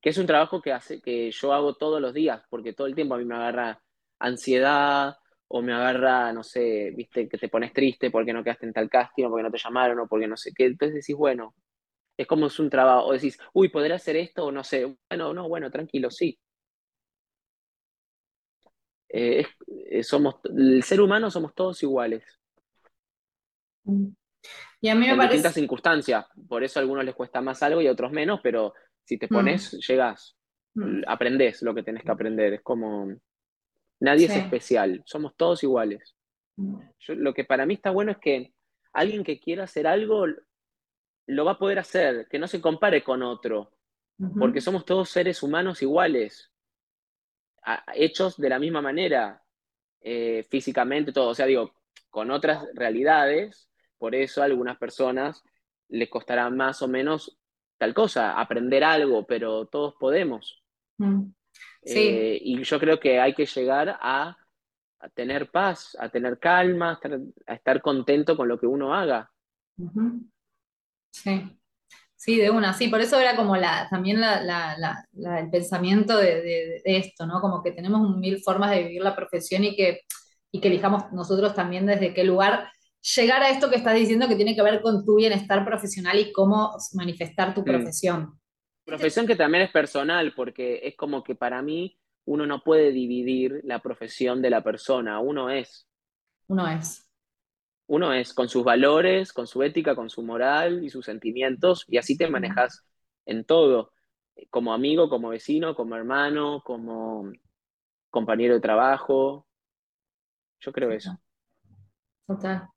Que 0.00 0.10
es 0.10 0.18
un 0.18 0.26
trabajo 0.26 0.60
que, 0.60 0.72
hace, 0.72 1.00
que 1.00 1.30
yo 1.30 1.52
hago 1.52 1.74
todos 1.74 2.00
los 2.00 2.14
días, 2.14 2.42
porque 2.48 2.72
todo 2.72 2.86
el 2.86 2.94
tiempo 2.94 3.14
a 3.14 3.18
mí 3.18 3.24
me 3.24 3.34
agarra 3.34 3.82
ansiedad 4.18 5.16
o 5.48 5.62
me 5.62 5.72
agarra, 5.72 6.32
no 6.32 6.42
sé, 6.42 6.92
viste, 6.94 7.28
que 7.28 7.38
te 7.38 7.48
pones 7.48 7.72
triste 7.72 8.10
porque 8.10 8.32
no 8.32 8.42
quedaste 8.42 8.66
en 8.66 8.72
tal 8.72 8.88
casting 8.88 9.24
o 9.24 9.30
porque 9.30 9.42
no 9.44 9.50
te 9.50 9.58
llamaron 9.58 9.98
o 10.00 10.08
porque 10.08 10.26
no 10.26 10.36
sé 10.36 10.52
qué. 10.54 10.66
Entonces 10.66 10.94
decís, 10.96 11.16
bueno, 11.16 11.54
es 12.16 12.26
como 12.26 12.46
es 12.46 12.58
un 12.58 12.70
trabajo. 12.70 13.06
O 13.06 13.12
decís, 13.12 13.38
uy, 13.52 13.68
¿podré 13.68 13.94
hacer 13.94 14.16
esto 14.16 14.46
o 14.46 14.52
no 14.52 14.64
sé? 14.64 14.96
Bueno, 15.08 15.32
no, 15.34 15.48
bueno, 15.48 15.70
tranquilo, 15.70 16.10
sí. 16.10 16.38
Eh, 19.08 19.46
eh, 19.90 20.02
somos, 20.02 20.36
el 20.44 20.82
ser 20.82 21.00
humano 21.00 21.30
somos 21.30 21.54
todos 21.54 21.82
iguales. 21.82 22.24
Y 24.80 24.88
a 24.88 24.94
mí 24.94 25.06
me 25.06 25.10
en 25.10 25.16
parece... 25.16 25.34
distintas 25.34 25.54
circunstancias, 25.54 26.26
por 26.48 26.64
eso 26.64 26.78
a 26.78 26.82
algunos 26.82 27.04
les 27.04 27.14
cuesta 27.14 27.40
más 27.40 27.62
algo 27.62 27.80
y 27.80 27.86
a 27.86 27.92
otros 27.92 28.12
menos, 28.12 28.40
pero 28.42 28.74
si 29.04 29.18
te 29.18 29.28
pones, 29.28 29.74
mm. 29.74 29.78
llegas, 29.78 30.36
mm. 30.74 31.02
aprendes 31.06 31.62
lo 31.62 31.74
que 31.74 31.82
tenés 31.82 32.02
que 32.02 32.10
aprender. 32.10 32.54
Es 32.54 32.62
como, 32.62 33.14
nadie 34.00 34.26
es 34.26 34.36
especial, 34.36 35.02
somos 35.06 35.36
todos 35.36 35.62
iguales. 35.62 36.14
Mm. 36.58 36.78
lo 37.08 37.34
que 37.34 37.44
para 37.44 37.66
mí 37.66 37.74
está 37.74 37.90
bueno 37.90 38.12
es 38.12 38.18
que 38.18 38.54
alguien 38.94 39.22
que 39.24 39.38
quiera 39.38 39.64
hacer 39.64 39.86
algo 39.86 40.24
lo 41.26 41.44
va 41.44 41.52
a 41.52 41.58
poder 41.58 41.78
hacer, 41.78 42.28
que 42.30 42.38
no 42.38 42.48
se 42.48 42.62
compare 42.62 43.04
con 43.04 43.22
otro, 43.22 43.72
porque 44.38 44.62
somos 44.62 44.86
todos 44.86 45.10
seres 45.10 45.42
humanos 45.42 45.82
iguales 45.82 46.50
hechos 47.94 48.36
de 48.36 48.48
la 48.48 48.58
misma 48.58 48.80
manera, 48.80 49.42
eh, 50.00 50.46
físicamente, 50.48 51.12
todo. 51.12 51.30
O 51.30 51.34
sea, 51.34 51.46
digo, 51.46 51.72
con 52.10 52.30
otras 52.30 52.64
realidades, 52.74 53.68
por 53.98 54.14
eso 54.14 54.42
a 54.42 54.44
algunas 54.44 54.78
personas 54.78 55.42
les 55.88 56.08
costará 56.08 56.48
más 56.50 56.82
o 56.82 56.88
menos 56.88 57.38
tal 57.78 57.94
cosa, 57.94 58.38
aprender 58.38 58.84
algo, 58.84 59.26
pero 59.26 59.66
todos 59.66 59.94
podemos. 59.98 60.62
Mm. 60.98 61.24
Eh, 61.82 62.38
y 62.40 62.62
yo 62.62 62.80
creo 62.80 62.98
que 62.98 63.20
hay 63.20 63.34
que 63.34 63.46
llegar 63.46 63.98
a, 64.00 64.36
tener 65.14 65.50
paz, 65.50 65.96
a 66.00 66.08
tener 66.08 66.38
calma, 66.38 66.98
a 67.46 67.54
estar, 67.54 67.80
contento 67.80 68.36
con 68.36 68.48
lo 68.48 68.58
que 68.58 68.66
uno 68.66 68.94
haga. 68.94 69.30
Sí. 71.10 71.58
Sí, 72.26 72.38
de 72.38 72.50
una, 72.50 72.74
sí, 72.74 72.88
por 72.88 73.00
eso 73.00 73.20
era 73.20 73.36
como 73.36 73.56
la, 73.56 73.86
también 73.88 74.20
el 74.20 75.48
pensamiento 75.48 76.18
de, 76.18 76.82
esto, 76.84 77.24
¿no? 77.24 77.40
Como 77.40 77.62
que 77.62 77.70
tenemos 77.70 78.16
mil 78.16 78.42
formas 78.42 78.72
de 78.72 78.82
vivir 78.82 79.00
la 79.00 79.14
profesión 79.14 79.62
y 79.62 79.76
que, 79.76 80.00
y 80.50 80.60
que 80.60 80.66
elijamos 80.66 81.04
nosotros 81.12 81.54
también 81.54 81.86
desde 81.86 82.12
qué 82.12 82.24
lugar 82.24 82.68
llegar 83.14 83.44
a 83.44 83.50
esto 83.50 83.70
que 83.70 83.76
estás 83.76 83.94
diciendo 83.94 84.26
que 84.26 84.34
tiene 84.34 84.56
que 84.56 84.62
ver 84.62 84.82
con 84.82 85.04
tu 85.04 85.14
bienestar 85.14 85.64
profesional 85.64 86.18
y 86.18 86.32
cómo 86.32 86.76
manifestar 86.94 87.54
tu 87.54 87.62
profesión. 87.62 88.36
Profesión 88.84 89.28
que 89.28 89.36
también 89.36 89.62
es 89.62 89.70
personal, 89.70 90.32
porque 90.34 90.80
es 90.82 90.96
como 90.96 91.22
que 91.22 91.36
para 91.36 91.62
mí 91.62 91.96
uno 92.24 92.44
no 92.44 92.64
puede 92.64 92.90
dividir 92.90 93.60
la 93.62 93.78
profesión 93.78 94.42
de 94.42 94.50
la 94.50 94.64
persona, 94.64 95.20
uno 95.20 95.48
es. 95.48 95.86
Uno 96.48 96.66
es 96.66 97.05
uno 97.86 98.12
es 98.12 98.34
con 98.34 98.48
sus 98.48 98.64
valores, 98.64 99.32
con 99.32 99.46
su 99.46 99.62
ética, 99.62 99.94
con 99.94 100.10
su 100.10 100.22
moral 100.22 100.84
y 100.84 100.90
sus 100.90 101.04
sentimientos, 101.04 101.84
y 101.88 101.98
así 101.98 102.16
te 102.16 102.28
manejas 102.28 102.84
en 103.26 103.44
todo, 103.44 103.92
como 104.50 104.74
amigo, 104.74 105.08
como 105.08 105.30
vecino, 105.30 105.74
como 105.74 105.96
hermano, 105.96 106.62
como 106.64 107.32
compañero 108.10 108.54
de 108.54 108.60
trabajo. 108.60 109.46
Yo 110.60 110.72
creo 110.72 110.90
eso. 110.90 111.18
Total. 112.26 112.68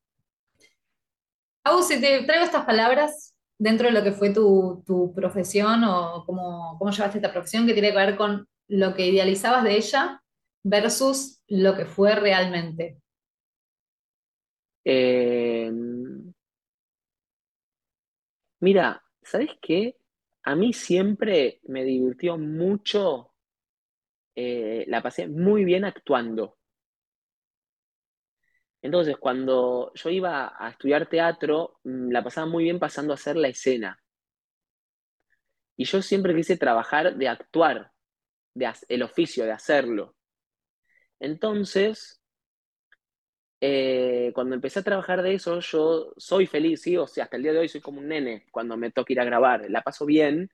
Agus, 1.64 1.88
si 1.88 2.00
te 2.00 2.22
traigo 2.22 2.44
estas 2.44 2.64
palabras 2.64 3.34
dentro 3.58 3.88
de 3.88 3.92
lo 3.92 4.02
que 4.02 4.12
fue 4.12 4.32
tu, 4.32 4.82
profesión 5.14 5.84
o 5.84 6.24
cómo, 6.24 6.76
cómo 6.78 6.90
llevaste 6.90 7.18
esta 7.18 7.32
profesión 7.32 7.66
que 7.66 7.74
tiene 7.74 7.90
que 7.90 7.96
ver 7.96 8.16
con 8.16 8.48
lo 8.68 8.94
que 8.94 9.08
idealizabas 9.08 9.64
de 9.64 9.76
ella 9.76 10.22
versus 10.62 11.42
lo 11.48 11.76
que 11.76 11.84
fue 11.84 12.14
realmente. 12.14 12.99
Eh, 14.84 15.70
mira, 18.60 19.02
¿sabes 19.22 19.50
qué? 19.60 19.96
A 20.44 20.54
mí 20.56 20.72
siempre 20.72 21.60
me 21.64 21.84
divirtió 21.84 22.38
mucho, 22.38 23.32
eh, 24.34 24.84
la 24.88 25.02
pasé 25.02 25.28
muy 25.28 25.64
bien 25.64 25.84
actuando. 25.84 26.56
Entonces, 28.82 29.16
cuando 29.18 29.90
yo 29.94 30.10
iba 30.10 30.54
a 30.58 30.68
estudiar 30.70 31.08
teatro, 31.08 31.80
mm, 31.84 32.10
la 32.10 32.22
pasaba 32.22 32.46
muy 32.46 32.64
bien 32.64 32.78
pasando 32.78 33.12
a 33.12 33.14
hacer 33.14 33.36
la 33.36 33.48
escena. 33.48 33.98
Y 35.76 35.84
yo 35.84 36.00
siempre 36.00 36.32
quise 36.36 36.56
trabajar 36.56 37.16
de 37.16 37.26
actuar, 37.28 37.90
de 38.54 38.72
el 38.88 39.02
oficio, 39.02 39.44
de 39.44 39.52
hacerlo. 39.52 40.16
Entonces, 41.20 42.19
eh, 43.60 44.32
cuando 44.34 44.54
empecé 44.54 44.80
a 44.80 44.82
trabajar 44.82 45.22
de 45.22 45.34
eso, 45.34 45.60
yo 45.60 46.12
soy 46.16 46.46
feliz, 46.46 46.82
sí, 46.82 46.96
o 46.96 47.06
sea, 47.06 47.24
hasta 47.24 47.36
el 47.36 47.42
día 47.42 47.52
de 47.52 47.58
hoy 47.60 47.68
soy 47.68 47.80
como 47.80 48.00
un 48.00 48.08
nene 48.08 48.46
cuando 48.50 48.76
me 48.76 48.90
toca 48.90 49.12
ir 49.12 49.20
a 49.20 49.24
grabar, 49.24 49.70
la 49.70 49.82
paso 49.82 50.06
bien 50.06 50.50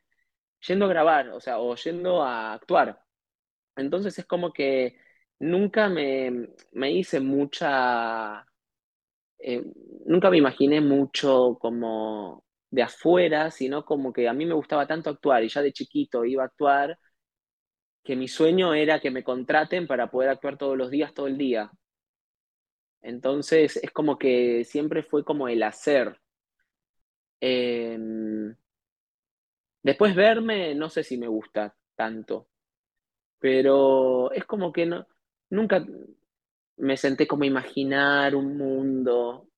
yendo 0.66 0.86
a 0.86 0.88
grabar, 0.88 1.30
o 1.30 1.40
sea, 1.40 1.58
o 1.60 1.74
yendo 1.76 2.22
a 2.22 2.54
actuar. 2.54 3.00
Entonces 3.76 4.18
es 4.18 4.26
como 4.26 4.52
que 4.52 4.98
nunca 5.40 5.88
me, 5.88 6.50
me 6.72 6.92
hice 6.92 7.20
mucha, 7.20 8.46
eh, 9.38 9.64
nunca 10.06 10.30
me 10.30 10.38
imaginé 10.38 10.80
mucho 10.80 11.58
como 11.60 12.44
de 12.70 12.82
afuera, 12.82 13.50
sino 13.50 13.84
como 13.84 14.12
que 14.12 14.28
a 14.28 14.32
mí 14.34 14.46
me 14.46 14.54
gustaba 14.54 14.86
tanto 14.86 15.10
actuar 15.10 15.44
y 15.44 15.48
ya 15.48 15.62
de 15.62 15.72
chiquito 15.72 16.24
iba 16.24 16.42
a 16.44 16.46
actuar, 16.46 16.98
que 18.02 18.16
mi 18.16 18.26
sueño 18.26 18.72
era 18.72 19.00
que 19.00 19.10
me 19.10 19.22
contraten 19.22 19.86
para 19.86 20.10
poder 20.10 20.30
actuar 20.30 20.56
todos 20.56 20.78
los 20.78 20.90
días, 20.90 21.12
todo 21.12 21.26
el 21.26 21.36
día. 21.36 21.70
Entonces 23.06 23.76
es 23.76 23.92
como 23.92 24.18
que 24.18 24.64
siempre 24.64 25.04
fue 25.04 25.24
como 25.24 25.46
el 25.46 25.62
hacer. 25.62 26.18
Em, 27.40 28.56
después 29.82 30.16
verme, 30.16 30.74
no 30.74 30.90
sé 30.90 31.04
si 31.04 31.16
me 31.16 31.28
gusta 31.28 31.76
tanto, 31.94 32.48
pero 33.38 34.32
es 34.32 34.44
como 34.44 34.72
que 34.72 34.86
no, 34.86 35.06
nunca 35.50 35.86
me 36.78 36.96
senté 36.96 37.28
como 37.28 37.44
imaginar 37.44 38.34
un 38.34 38.56
mundo, 38.58 39.48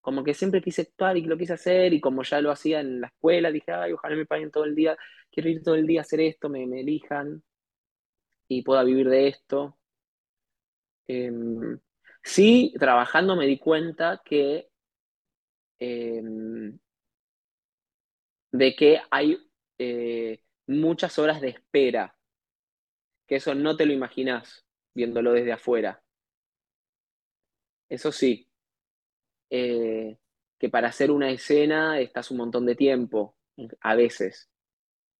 como 0.00 0.24
que 0.24 0.34
siempre 0.34 0.62
quise 0.62 0.82
actuar 0.82 1.16
y 1.16 1.22
lo 1.22 1.38
quise 1.38 1.54
hacer 1.54 1.92
y 1.94 2.00
como 2.00 2.24
ya 2.24 2.40
lo 2.40 2.50
hacía 2.50 2.80
en 2.80 3.00
la 3.02 3.08
escuela, 3.08 3.52
dije, 3.52 3.72
ay, 3.72 3.92
ojalá 3.92 4.16
me 4.16 4.26
paguen 4.26 4.50
todo 4.50 4.64
el 4.64 4.74
día, 4.74 4.96
quiero 5.30 5.48
ir 5.50 5.62
todo 5.62 5.76
el 5.76 5.86
día 5.86 6.00
a 6.00 6.02
hacer 6.02 6.20
esto, 6.20 6.48
me, 6.48 6.66
me 6.66 6.80
elijan 6.80 7.42
y 8.48 8.62
pueda 8.62 8.82
vivir 8.84 9.08
de 9.08 9.28
esto. 9.28 9.76
Em, 11.08 11.78
sí, 12.26 12.74
trabajando 12.78 13.36
me 13.36 13.46
di 13.46 13.58
cuenta 13.58 14.20
que 14.24 14.68
em, 15.78 16.78
de 18.52 18.74
que 18.74 19.00
hay 19.10 19.38
eh, 19.78 20.40
muchas 20.66 21.18
horas 21.18 21.40
de 21.40 21.48
espera, 21.48 22.16
que 23.26 23.36
eso 23.36 23.54
no 23.54 23.76
te 23.76 23.86
lo 23.86 23.92
imaginas 23.92 24.66
viéndolo 24.94 25.32
desde 25.32 25.52
afuera. 25.52 26.02
Eso 27.88 28.10
sí, 28.12 28.48
eh, 29.50 30.18
que 30.58 30.68
para 30.68 30.88
hacer 30.88 31.10
una 31.10 31.30
escena 31.30 32.00
estás 32.00 32.30
un 32.30 32.38
montón 32.38 32.66
de 32.66 32.74
tiempo, 32.74 33.36
a 33.80 33.94
veces. 33.94 34.50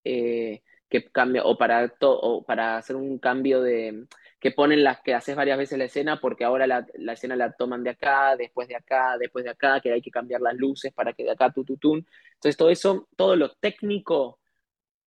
Eh, 0.05 0.63
que 0.89 1.11
cambia, 1.11 1.45
o 1.45 1.59
para, 1.59 1.93
o 2.01 2.45
para 2.45 2.79
hacer 2.79 2.97
un 2.97 3.19
cambio 3.19 3.61
de, 3.63 4.07
que 4.39 4.51
ponen 4.51 4.85
las 4.85 5.01
que 5.01 5.15
haces 5.15 5.35
varias 5.35 5.59
veces 5.59 5.79
la 5.79 5.85
escena 5.85 6.21
porque 6.21 6.45
ahora 6.45 6.67
la, 6.67 6.87
la, 6.95 7.13
escena 7.15 7.37
la 7.37 7.53
toman 7.53 7.83
de 7.83 7.91
acá, 7.91 8.37
después 8.37 8.69
de 8.69 8.77
acá, 8.77 9.17
después 9.19 9.45
de 9.45 9.51
acá, 9.51 9.81
que 9.81 9.93
hay 9.93 10.03
que 10.03 10.11
cambiar 10.11 10.41
las 10.41 10.55
luces 10.55 10.93
para 10.93 11.13
que 11.13 11.25
de 11.25 11.31
acá 11.31 11.53
tu, 11.53 11.65
tu. 11.65 11.95
Entonces 11.95 12.57
todo 12.57 12.71
eso, 12.71 13.09
todo 13.17 13.37
lo 13.37 13.53
técnico, 13.55 14.39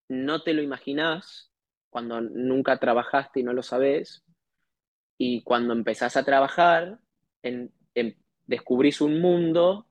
no 0.08 0.42
te 0.42 0.54
lo 0.54 0.62
imaginás 0.64 1.52
cuando 1.90 2.22
nunca 2.22 2.80
trabajaste 2.80 3.42
y 3.42 3.44
no 3.44 3.54
lo 3.54 3.62
sabés. 3.62 4.24
Y 5.18 5.44
cuando 5.44 5.74
empezás 5.74 6.18
a 6.18 6.24
trabajar, 6.24 7.00
en, 7.44 7.72
en, 7.94 8.18
descubrís 8.46 9.02
un 9.02 9.22
mundo 9.22 9.88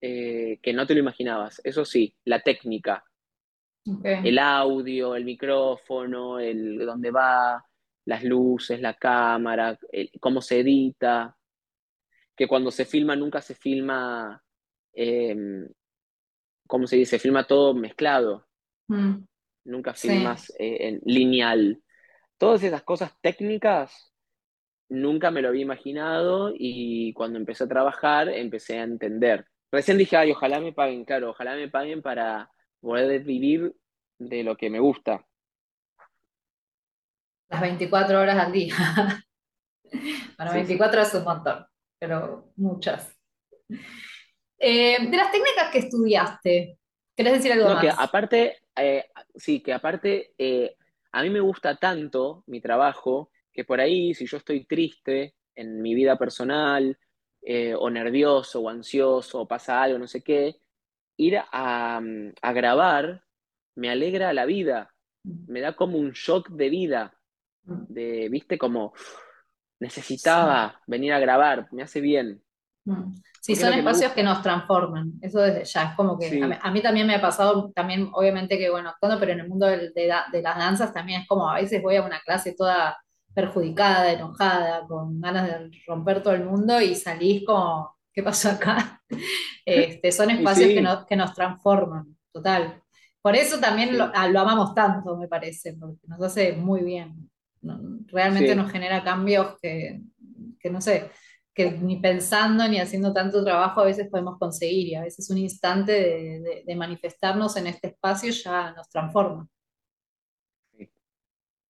eh, 0.00 0.58
que 0.62 0.72
no 0.74 0.86
te 0.86 0.94
lo 0.94 1.00
imaginabas. 1.00 1.60
Eso 1.64 1.84
sí, 1.84 2.14
la 2.24 2.40
técnica, 2.42 3.04
Okay. 3.90 4.20
El 4.22 4.38
audio, 4.38 5.14
el 5.14 5.24
micrófono, 5.24 6.38
el 6.38 6.78
dónde 6.84 7.10
va, 7.10 7.64
las 8.08 8.24
luces, 8.24 8.80
la 8.80 8.94
cámara, 8.94 9.78
el, 9.92 10.10
cómo 10.18 10.40
se 10.40 10.60
edita. 10.60 11.36
Que 12.34 12.48
cuando 12.48 12.70
se 12.70 12.86
filma 12.86 13.14
nunca 13.14 13.42
se 13.42 13.54
filma, 13.54 14.42
eh, 14.94 15.36
¿cómo 16.66 16.86
se 16.86 16.96
dice? 16.96 17.10
Se 17.10 17.18
filma 17.18 17.46
todo 17.46 17.74
mezclado. 17.74 18.46
Mm. 18.88 19.24
Nunca 19.64 19.92
filmas 19.92 20.46
sí. 20.46 20.54
eh, 20.58 20.88
en 20.88 21.00
lineal. 21.04 21.82
Todas 22.38 22.62
esas 22.62 22.82
cosas 22.82 23.12
técnicas 23.20 24.14
nunca 24.88 25.30
me 25.30 25.42
lo 25.42 25.48
había 25.48 25.62
imaginado 25.62 26.54
y 26.56 27.12
cuando 27.12 27.38
empecé 27.38 27.64
a 27.64 27.68
trabajar 27.68 28.30
empecé 28.30 28.78
a 28.78 28.84
entender. 28.84 29.44
Recién 29.70 29.98
dije, 29.98 30.16
ay, 30.16 30.30
ojalá 30.30 30.60
me 30.60 30.72
paguen, 30.72 31.04
claro, 31.04 31.30
ojalá 31.30 31.56
me 31.56 31.68
paguen 31.68 32.00
para 32.00 32.50
poder 32.80 33.22
vivir 33.24 33.74
de 34.18 34.44
lo 34.44 34.56
que 34.56 34.70
me 34.70 34.80
gusta. 34.80 35.26
Las 37.48 37.60
24 37.60 38.20
horas 38.20 38.38
al 38.38 38.52
día. 38.52 38.74
bueno, 40.36 40.52
24 40.52 41.04
sí. 41.04 41.08
es 41.08 41.14
un 41.14 41.24
montón, 41.24 41.66
pero 41.98 42.52
muchas. 42.56 43.16
Eh, 44.58 45.08
de 45.08 45.16
las 45.16 45.30
técnicas 45.30 45.70
que 45.72 45.78
estudiaste, 45.78 46.78
¿querés 47.16 47.32
decir 47.34 47.52
algo 47.52 47.68
no, 47.68 47.74
más? 47.74 47.82
Que 47.82 47.90
aparte, 47.90 48.58
eh, 48.76 49.10
sí, 49.34 49.60
que 49.60 49.72
aparte, 49.72 50.34
eh, 50.36 50.76
a 51.12 51.22
mí 51.22 51.30
me 51.30 51.40
gusta 51.40 51.76
tanto 51.76 52.44
mi 52.46 52.60
trabajo 52.60 53.30
que 53.52 53.64
por 53.64 53.80
ahí, 53.80 54.14
si 54.14 54.26
yo 54.26 54.36
estoy 54.36 54.64
triste 54.66 55.34
en 55.54 55.82
mi 55.82 55.94
vida 55.94 56.16
personal, 56.16 56.96
eh, 57.42 57.74
o 57.74 57.88
nervioso, 57.88 58.60
o 58.60 58.68
ansioso, 58.68 59.40
o 59.40 59.48
pasa 59.48 59.82
algo, 59.82 59.98
no 59.98 60.06
sé 60.06 60.22
qué, 60.22 60.56
ir 61.16 61.38
a, 61.38 62.00
a, 62.42 62.52
grabar 62.52 63.24
me 63.74 63.90
alegra 63.90 64.32
la 64.32 64.44
vida, 64.44 64.94
me 65.24 65.60
da 65.60 65.74
como 65.74 65.98
un 65.98 66.10
shock 66.10 66.50
de 66.50 66.68
vida, 66.68 67.17
de, 67.88 68.28
viste, 68.28 68.58
como 68.58 68.92
necesitaba 69.80 70.70
sí. 70.70 70.84
venir 70.86 71.12
a 71.12 71.20
grabar, 71.20 71.68
me 71.72 71.82
hace 71.82 72.00
bien. 72.00 72.42
Sí, 73.40 73.54
son 73.54 73.72
que 73.72 73.78
espacios 73.80 74.12
que 74.12 74.22
nos 74.22 74.42
transforman, 74.42 75.12
eso 75.20 75.40
desde 75.40 75.64
ya, 75.64 75.90
es 75.90 75.94
como 75.94 76.18
que 76.18 76.30
sí. 76.30 76.40
a, 76.40 76.46
mí, 76.46 76.54
a, 76.60 76.70
mí, 76.70 76.80
también 76.80 77.06
me 77.06 77.14
ha 77.14 77.20
pasado, 77.20 77.70
también 77.74 78.08
obviamente 78.12 78.56
que 78.56 78.70
bueno, 78.70 78.88
actuando, 78.88 79.20
pero 79.20 79.32
en 79.32 79.40
el 79.40 79.48
mundo 79.48 79.66
de, 79.66 79.90
de, 79.90 80.12
de, 80.32 80.42
las 80.42 80.56
danzas 80.56 80.94
también 80.94 81.20
es 81.20 81.28
como 81.28 81.50
a 81.50 81.56
veces 81.56 81.82
voy 81.82 81.96
a 81.96 82.02
una 82.02 82.20
clase 82.20 82.54
toda 82.56 82.96
perjudicada, 83.34 84.10
enojada, 84.10 84.86
con 84.88 85.20
ganas 85.20 85.46
de 85.46 85.70
romper 85.86 86.22
todo 86.22 86.34
el 86.34 86.44
mundo 86.44 86.80
y 86.80 86.94
salís 86.94 87.44
como, 87.46 87.96
¿qué 88.12 88.22
pasó 88.22 88.50
acá? 88.50 89.02
Este, 89.70 90.12
son 90.12 90.30
espacios 90.30 90.68
sí. 90.68 90.74
que, 90.74 90.80
nos, 90.80 91.04
que 91.04 91.14
nos 91.14 91.34
transforman, 91.34 92.16
total. 92.32 92.82
Por 93.20 93.36
eso 93.36 93.60
también 93.60 93.98
lo, 93.98 94.04
amamos 94.14 94.74
tanto, 94.74 95.14
me 95.18 95.28
parece, 95.28 95.74
porque 95.74 96.06
nos 96.06 96.22
hace 96.22 96.52
muy 96.52 96.82
bien. 96.82 97.30
Realmente 98.06 98.50
sí. 98.50 98.56
nos 98.56 98.70
genera 98.70 99.02
cambios 99.02 99.56
que, 99.60 100.00
que, 100.60 100.70
no 100.70 100.80
sé, 100.80 101.10
que 101.54 101.72
ni 101.72 101.96
pensando 101.96 102.68
ni 102.68 102.78
haciendo 102.78 103.12
tanto 103.12 103.44
trabajo 103.44 103.80
a 103.80 103.86
veces 103.86 104.08
podemos 104.08 104.38
conseguir 104.38 104.88
y 104.88 104.94
a 104.94 105.02
veces 105.02 105.28
un 105.30 105.38
instante 105.38 105.92
de, 105.92 106.40
de, 106.40 106.62
de 106.66 106.76
manifestarnos 106.76 107.56
en 107.56 107.66
este 107.66 107.88
espacio 107.88 108.30
ya 108.30 108.72
nos 108.72 108.88
transforma. 108.88 109.48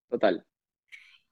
Total. 0.09 0.43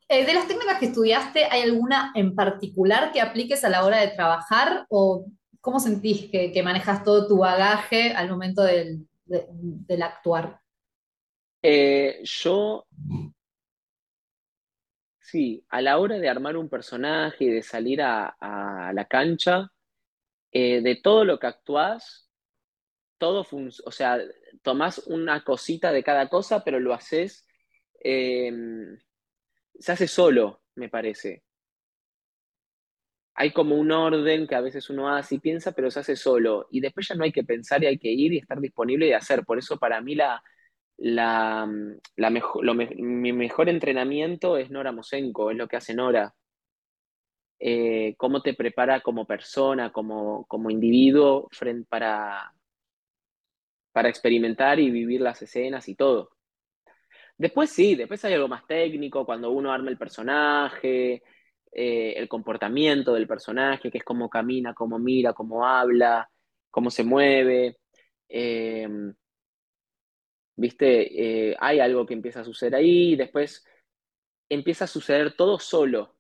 Eh, 0.10 0.26
de 0.26 0.34
las 0.34 0.48
técnicas 0.48 0.80
que 0.80 0.86
estudiaste, 0.86 1.46
¿hay 1.46 1.64
alguna 1.64 2.12
en 2.16 2.34
particular 2.34 3.12
que 3.12 3.20
apliques 3.20 3.64
a 3.66 3.70
la 3.70 3.84
hora 3.84 4.00
de 4.00 4.08
trabajar 4.10 4.86
o 4.90 5.26
cómo 5.60 5.80
sentís 5.80 6.32
que, 6.32 6.52
que 6.54 6.64
manejas 6.64 7.04
todo 7.04 7.28
tu 7.28 7.40
bagaje 7.40 8.14
al 8.14 8.30
momento 8.30 8.64
del, 8.64 9.06
de, 9.26 9.48
del 9.50 10.02
actuar? 10.02 10.62
Eh, 11.62 12.22
yo, 12.24 12.86
sí, 15.28 15.66
a 15.70 15.82
la 15.82 15.98
hora 16.00 16.18
de 16.20 16.30
armar 16.30 16.56
un 16.58 16.70
personaje 16.70 17.46
y 17.46 17.50
de 17.50 17.62
salir 17.62 18.02
a, 18.02 18.36
la 18.94 19.06
cancha, 19.06 19.72
eh, 20.52 20.82
de 20.82 20.96
todo 20.96 21.26
lo 21.26 21.38
que 21.40 21.48
actuás, 21.48 22.30
todo 23.18 23.46
o 23.86 23.92
sea, 23.92 24.20
tomás 24.62 25.00
una 25.08 25.44
cosita 25.44 25.92
de 25.92 26.04
cada 26.04 26.30
cosa, 26.30 26.64
pero 26.64 26.80
lo 26.80 26.94
haces, 26.94 27.46
eh, 28.04 28.52
se 29.80 29.92
hace 29.92 30.08
solo, 30.08 30.62
me 30.76 30.90
parece. 30.90 31.44
Hay 33.36 33.52
como 33.52 33.76
un 33.76 33.92
orden 33.92 34.48
que 34.48 34.56
a 34.56 34.62
veces 34.62 34.90
uno 34.90 35.14
hace 35.14 35.36
y 35.36 35.40
piensa, 35.40 35.74
pero 35.74 35.92
se 35.92 36.00
hace 36.00 36.16
solo. 36.16 36.68
Y 36.72 36.80
después 36.80 37.08
ya 37.08 37.16
no 37.16 37.24
hay 37.24 37.32
que 37.32 37.44
pensar 37.44 37.84
y 37.84 37.88
hay 37.88 38.00
que 38.00 38.10
ir 38.10 38.34
y 38.34 38.40
estar 38.40 38.60
disponible 38.60 39.08
y 39.08 39.14
hacer. 39.14 39.44
Por 39.46 39.60
eso 39.60 39.78
para 39.78 40.02
mí 40.02 40.16
la, 40.16 40.42
la, 40.98 41.70
la 42.16 42.30
mi 42.30 43.34
mejor 43.34 43.70
entrenamiento 43.70 44.58
es 44.58 44.70
Nora 44.72 44.92
Mosenko, 44.92 45.52
es 45.52 45.58
lo 45.58 45.68
que 45.68 45.78
hace 45.78 45.94
Nora. 45.94 46.34
Eh, 47.60 48.16
cómo 48.18 48.42
te 48.42 48.54
prepara 48.54 49.02
como 49.02 49.26
persona, 49.26 49.92
como, 49.92 50.46
como 50.46 50.70
individuo 50.70 51.48
frente 51.52 51.88
para, 51.90 52.54
para 53.92 54.10
experimentar 54.10 54.80
y 54.80 54.92
vivir 54.92 55.22
las 55.22 55.42
escenas 55.42 55.88
y 55.88 55.96
todo. 55.96 56.32
Después 57.38 57.70
sí, 57.70 57.96
después 57.96 58.24
hay 58.26 58.34
algo 58.34 58.48
más 58.48 58.66
técnico, 58.66 59.26
cuando 59.26 59.52
uno 59.52 59.72
arma 59.72 59.90
el 59.90 59.98
personaje, 59.98 61.24
eh, 61.72 62.14
el 62.18 62.28
comportamiento 62.28 63.14
del 63.14 63.28
personaje, 63.28 63.92
que 63.92 64.00
es 64.00 64.04
cómo 64.04 64.30
camina, 64.30 64.74
cómo 64.74 64.98
mira, 65.00 65.34
cómo 65.34 65.66
habla, 65.66 66.30
cómo 66.72 66.90
se 66.90 67.04
mueve. 67.04 67.78
Eh, 68.30 68.88
¿Viste? 70.58 71.52
Eh, 71.52 71.56
hay 71.60 71.80
algo 71.80 72.06
que 72.06 72.16
empieza 72.16 72.42
a 72.42 72.46
suceder 72.46 72.76
ahí, 72.76 73.14
y 73.14 73.16
después 73.16 73.66
empieza 74.50 74.86
a 74.86 74.88
suceder 74.88 75.36
todo 75.36 75.60
solo. 75.60 76.18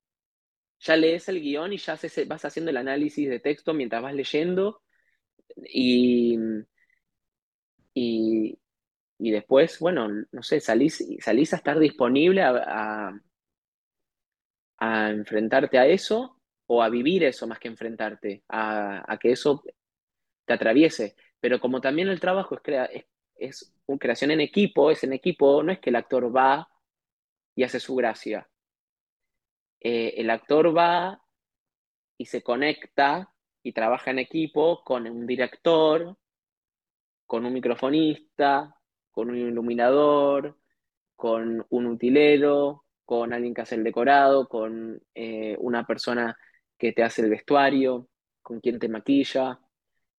Ya 0.80 0.96
lees 0.98 1.30
el 1.30 1.42
guion 1.42 1.74
y 1.74 1.78
ya 1.78 1.98
vas 2.28 2.46
haciendo 2.46 2.72
el 2.72 2.78
análisis 2.78 3.30
de 3.30 3.40
texto 3.40 3.74
mientras 3.74 4.02
vas 4.04 4.14
leyendo 4.16 4.82
y, 5.58 6.38
y, 7.94 8.58
después, 9.32 9.80
bueno, 9.80 10.08
no 10.32 10.44
sé, 10.44 10.60
salís, 10.60 11.04
salís 11.20 11.54
a 11.54 11.58
estar 11.58 11.80
disponible 11.80 12.42
a, 12.42 12.52
a, 13.10 13.22
a 14.80 15.10
enfrentarte 15.12 15.78
a 15.78 15.88
eso 15.88 16.40
o 16.68 16.84
a 16.84 16.90
vivir 16.90 17.24
eso 17.24 17.48
más 17.48 17.60
que 17.60 17.68
enfrentarte, 17.70 18.44
a, 18.50 19.18
que 19.20 19.32
eso 19.32 19.64
te 20.46 20.54
atraviese. 20.54 21.16
Pero 21.40 21.60
como 21.60 21.82
también 21.82 22.10
el 22.10 22.20
trabajo 22.20 22.56
es, 22.56 22.62
crea, 22.62 22.90
una 23.86 24.00
creación 24.00 24.32
en 24.32 24.42
equipo, 24.42 24.92
es 24.92 25.04
en 25.04 25.14
equipo, 25.14 25.64
no 25.64 25.72
es 25.72 25.80
que 25.80 25.90
el 25.90 25.96
actor 25.96 26.36
va 26.36 26.70
y 27.56 27.64
hace 27.64 27.80
su 27.80 27.96
gracia. 27.96 28.50
Eh, 29.80 30.16
el 30.18 30.30
actor 30.30 30.76
va 30.76 31.22
y 32.18 32.26
se 32.26 32.42
conecta 32.42 33.34
y 33.64 33.74
trabaja 33.74 34.12
en 34.12 34.20
equipo 34.20 34.84
con 34.84 35.08
un 35.08 35.26
director, 35.28 36.18
con 37.26 37.46
un 37.46 37.54
microfonista, 37.54 38.76
con 39.12 39.30
un 39.30 39.38
iluminador, 39.38 40.58
con 41.16 41.66
un 41.70 41.86
utilero, 41.88 42.86
con 43.06 43.34
alguien 43.34 43.54
que 43.54 43.62
hace 43.62 43.76
el 43.76 43.84
decorado, 43.84 44.48
con 44.48 45.02
eh, 45.16 45.56
una 45.60 45.86
persona 45.86 46.38
que 46.78 46.94
te 46.94 47.04
hace 47.04 47.22
el 47.22 47.30
vestuario, 47.30 48.08
con 48.42 48.60
quien 48.60 48.80
te 48.80 48.88
maquilla, 48.88 49.60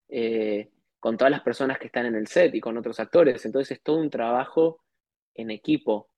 eh, 0.08 0.70
con 1.08 1.16
todas 1.16 1.30
las 1.30 1.40
personas 1.40 1.78
que 1.78 1.86
están 1.86 2.04
en 2.04 2.16
el 2.16 2.26
set 2.26 2.54
y 2.54 2.60
con 2.60 2.76
otros 2.76 3.00
actores. 3.00 3.42
Entonces 3.46 3.78
es 3.78 3.82
todo 3.82 3.96
un 3.96 4.10
trabajo 4.10 4.82
en 5.32 5.50
equipo. 5.50 6.10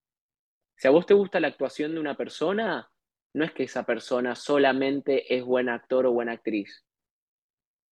Si 0.75 0.89
a 0.89 0.91
vos 0.91 1.07
te 1.07 1.15
gusta 1.15 1.39
la 1.39 1.47
actuación 1.47 1.95
de 1.95 2.01
una 2.01 2.17
persona, 2.17 2.91
no 3.33 3.45
es 3.45 3.53
que 3.53 3.63
esa 3.63 3.85
persona 3.85 4.35
solamente 4.35 5.33
es 5.33 5.45
buen 5.45 5.69
actor 5.69 6.07
o 6.07 6.13
buena 6.13 6.33
actriz. 6.33 6.85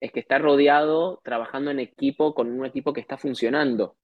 Es 0.01 0.11
que 0.11 0.19
está 0.19 0.39
rodeado 0.39 1.21
trabajando 1.23 1.71
en 1.71 1.79
equipo 1.79 2.35
con 2.35 2.51
un 2.51 2.65
equipo 2.65 2.91
que 2.91 2.99
está 2.99 3.17
funcionando. 3.17 3.95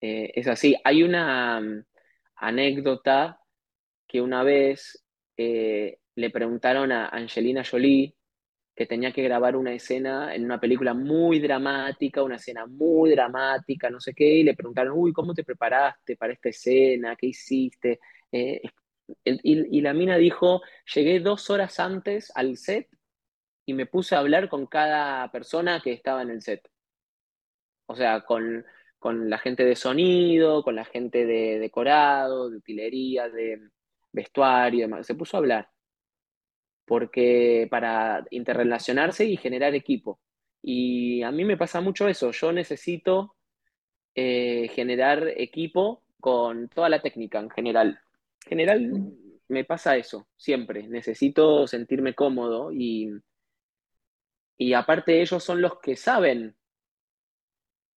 Eh, 0.00 0.32
es 0.36 0.48
así. 0.48 0.74
Hay 0.84 1.02
una 1.02 1.60
mm, 1.60 1.84
anécdota 2.36 3.40
que 4.08 4.22
una 4.22 4.42
vez 4.42 5.04
eh, 5.36 5.98
le 6.14 6.30
preguntaron 6.30 6.92
a 6.92 7.08
Angelina 7.08 7.62
Jolie 7.62 8.14
que 8.80 8.86
tenía 8.86 9.12
que 9.12 9.22
grabar 9.22 9.56
una 9.56 9.74
escena 9.74 10.34
en 10.34 10.42
una 10.42 10.58
película 10.58 10.94
muy 10.94 11.38
dramática, 11.38 12.22
una 12.22 12.36
escena 12.36 12.64
muy 12.64 13.10
dramática, 13.10 13.90
no 13.90 14.00
sé 14.00 14.14
qué, 14.14 14.36
y 14.36 14.42
le 14.42 14.54
preguntaron, 14.54 14.94
uy, 14.96 15.12
¿cómo 15.12 15.34
te 15.34 15.44
preparaste 15.44 16.16
para 16.16 16.32
esta 16.32 16.48
escena? 16.48 17.14
¿Qué 17.14 17.26
hiciste? 17.26 18.00
Eh, 18.32 18.62
y, 19.22 19.80
la 19.82 19.92
mina 19.92 20.16
dijo, 20.16 20.62
llegué 20.94 21.20
dos 21.20 21.50
horas 21.50 21.78
antes 21.78 22.32
al 22.34 22.56
set 22.56 22.88
y 23.66 23.74
me 23.74 23.84
puse 23.84 24.14
a 24.14 24.20
hablar 24.20 24.48
con 24.48 24.66
cada 24.66 25.30
persona 25.30 25.82
que 25.84 25.92
estaba 25.92 26.22
en 26.22 26.30
el 26.30 26.40
set. 26.40 26.66
O 27.84 27.94
sea, 27.94 28.22
con, 28.22 28.64
la 29.02 29.38
gente 29.38 29.66
de 29.66 29.76
sonido, 29.76 30.62
con 30.62 30.74
la 30.74 30.86
gente 30.86 31.26
de 31.26 31.58
decorado, 31.58 32.48
de 32.48 32.56
utilería, 32.56 33.28
de 33.28 33.60
vestuario. 34.10 34.88
Se 35.04 35.14
puso 35.14 35.36
a 35.36 35.40
hablar. 35.40 35.68
Porque 36.90 37.68
para 37.70 38.26
interrelacionarse 38.30 39.24
y 39.24 39.36
generar 39.36 39.74
equipo. 39.76 40.18
Y 40.60 41.22
a 41.22 41.30
mí 41.30 41.44
me 41.44 41.56
pasa 41.56 41.80
mucho 41.80 42.08
eso. 42.08 42.32
Yo 42.32 42.52
necesito 42.52 43.36
eh, 44.14 44.68
generar 44.74 45.28
equipo 45.36 46.02
con 46.20 46.68
toda 46.68 46.88
la 46.88 47.00
técnica 47.00 47.38
en 47.38 47.50
general 47.50 48.00
general 48.46 49.12
me 49.48 49.64
pasa 49.64 49.96
eso, 49.96 50.28
siempre. 50.36 50.86
Necesito 50.86 51.66
sentirme 51.66 52.14
cómodo 52.14 52.72
y, 52.72 53.10
y 54.56 54.72
aparte 54.74 55.20
ellos 55.20 55.42
son 55.42 55.60
los 55.60 55.80
que 55.80 55.96
saben 55.96 56.56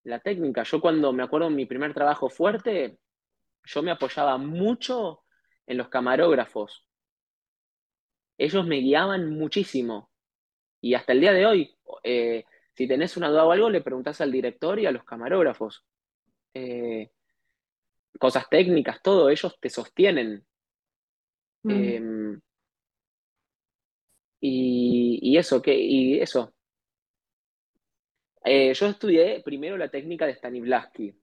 la 0.03 0.19
técnica. 0.19 0.63
Yo 0.63 0.81
cuando 0.81 1.13
me 1.13 1.23
acuerdo 1.23 1.49
de 1.49 1.55
mi 1.55 1.65
primer 1.65 1.93
trabajo 1.93 2.29
fuerte, 2.29 2.97
yo 3.63 3.83
me 3.83 3.91
apoyaba 3.91 4.37
mucho 4.37 5.23
en 5.65 5.77
los 5.77 5.89
camarógrafos. 5.89 6.85
Ellos 8.37 8.65
me 8.65 8.77
guiaban 8.77 9.29
muchísimo. 9.29 10.09
Y 10.81 10.95
hasta 10.95 11.13
el 11.13 11.21
día 11.21 11.33
de 11.33 11.45
hoy, 11.45 11.77
eh, 12.03 12.45
si 12.73 12.87
tenés 12.87 13.15
una 13.17 13.29
duda 13.29 13.45
o 13.45 13.51
algo, 13.51 13.69
le 13.69 13.81
preguntás 13.81 14.21
al 14.21 14.31
director 14.31 14.79
y 14.79 14.85
a 14.85 14.91
los 14.91 15.03
camarógrafos. 15.03 15.85
Eh, 16.53 17.11
cosas 18.19 18.49
técnicas, 18.49 19.01
todo, 19.01 19.29
ellos 19.29 19.57
te 19.59 19.69
sostienen. 19.69 20.45
Mm. 21.63 21.71
Em, 21.71 22.41
y, 24.41 25.37
eso, 25.37 25.61
que, 25.61 25.73
y 25.73 26.19
eso. 26.19 26.53
Eh, 28.43 28.73
yo 28.73 28.87
estudié 28.87 29.41
primero 29.41 29.77
la 29.77 29.89
técnica 29.89 30.25
de 30.25 30.35
Stanislavski 30.35 31.15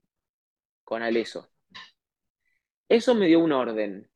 con 0.83 1.03
Aleso. 1.03 1.51
Eso 2.89 3.15
me 3.15 3.27
dio 3.27 3.39
un 3.39 3.51
orden. 3.51 4.10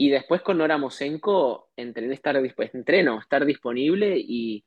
Y 0.00 0.08
después 0.08 0.40
con 0.40 0.58
Nora 0.58 0.78
Mosenko 0.78 1.70
entrené 1.76 2.14
estar, 2.14 2.36
entreno, 2.36 3.18
estar 3.20 3.44
disponible 3.44 4.16
y, 4.16 4.64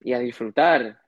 y 0.00 0.12
a 0.14 0.18
disfrutar. 0.20 0.98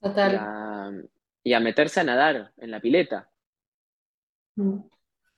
Total 0.00 1.08
y 1.42 1.52
a 1.52 1.60
meterse 1.60 2.00
a 2.00 2.04
nadar 2.04 2.52
en 2.56 2.70
la 2.70 2.80
pileta. 2.80 3.28
Mm. 4.56 4.78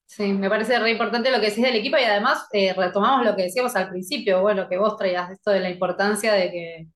Sí, 0.05 0.33
me 0.35 0.51
parece 0.51 0.79
re 0.79 0.91
importante 0.91 1.31
lo 1.31 1.41
que 1.41 1.49
decís 1.49 1.65
del 1.65 1.77
equipo 1.77 1.97
y 1.97 2.05
además 2.05 2.47
eh, 2.53 2.75
retomamos 2.75 3.25
lo 3.25 3.35
que 3.35 3.45
decíamos 3.45 3.75
al 3.77 3.89
principio, 3.89 4.43
bueno, 4.43 4.69
que 4.69 4.77
vos 4.77 4.97
traías 4.99 5.31
esto 5.31 5.51
de 5.51 5.61
la 5.61 5.71
importancia 5.71 6.35
de 6.35 6.51
que 6.51 6.89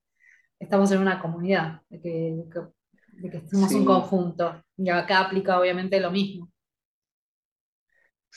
estamos 0.59 0.91
en 0.91 0.99
una 0.99 1.19
comunidad, 1.19 1.81
de 1.89 1.99
que, 1.99 3.37
estemos 3.37 3.71
un 3.71 3.85
conjunto. 3.85 4.63
Y 4.77 4.89
acá 4.89 5.21
aplica 5.21 5.59
obviamente 5.59 5.99
lo 5.99 6.11
mismo. 6.11 6.51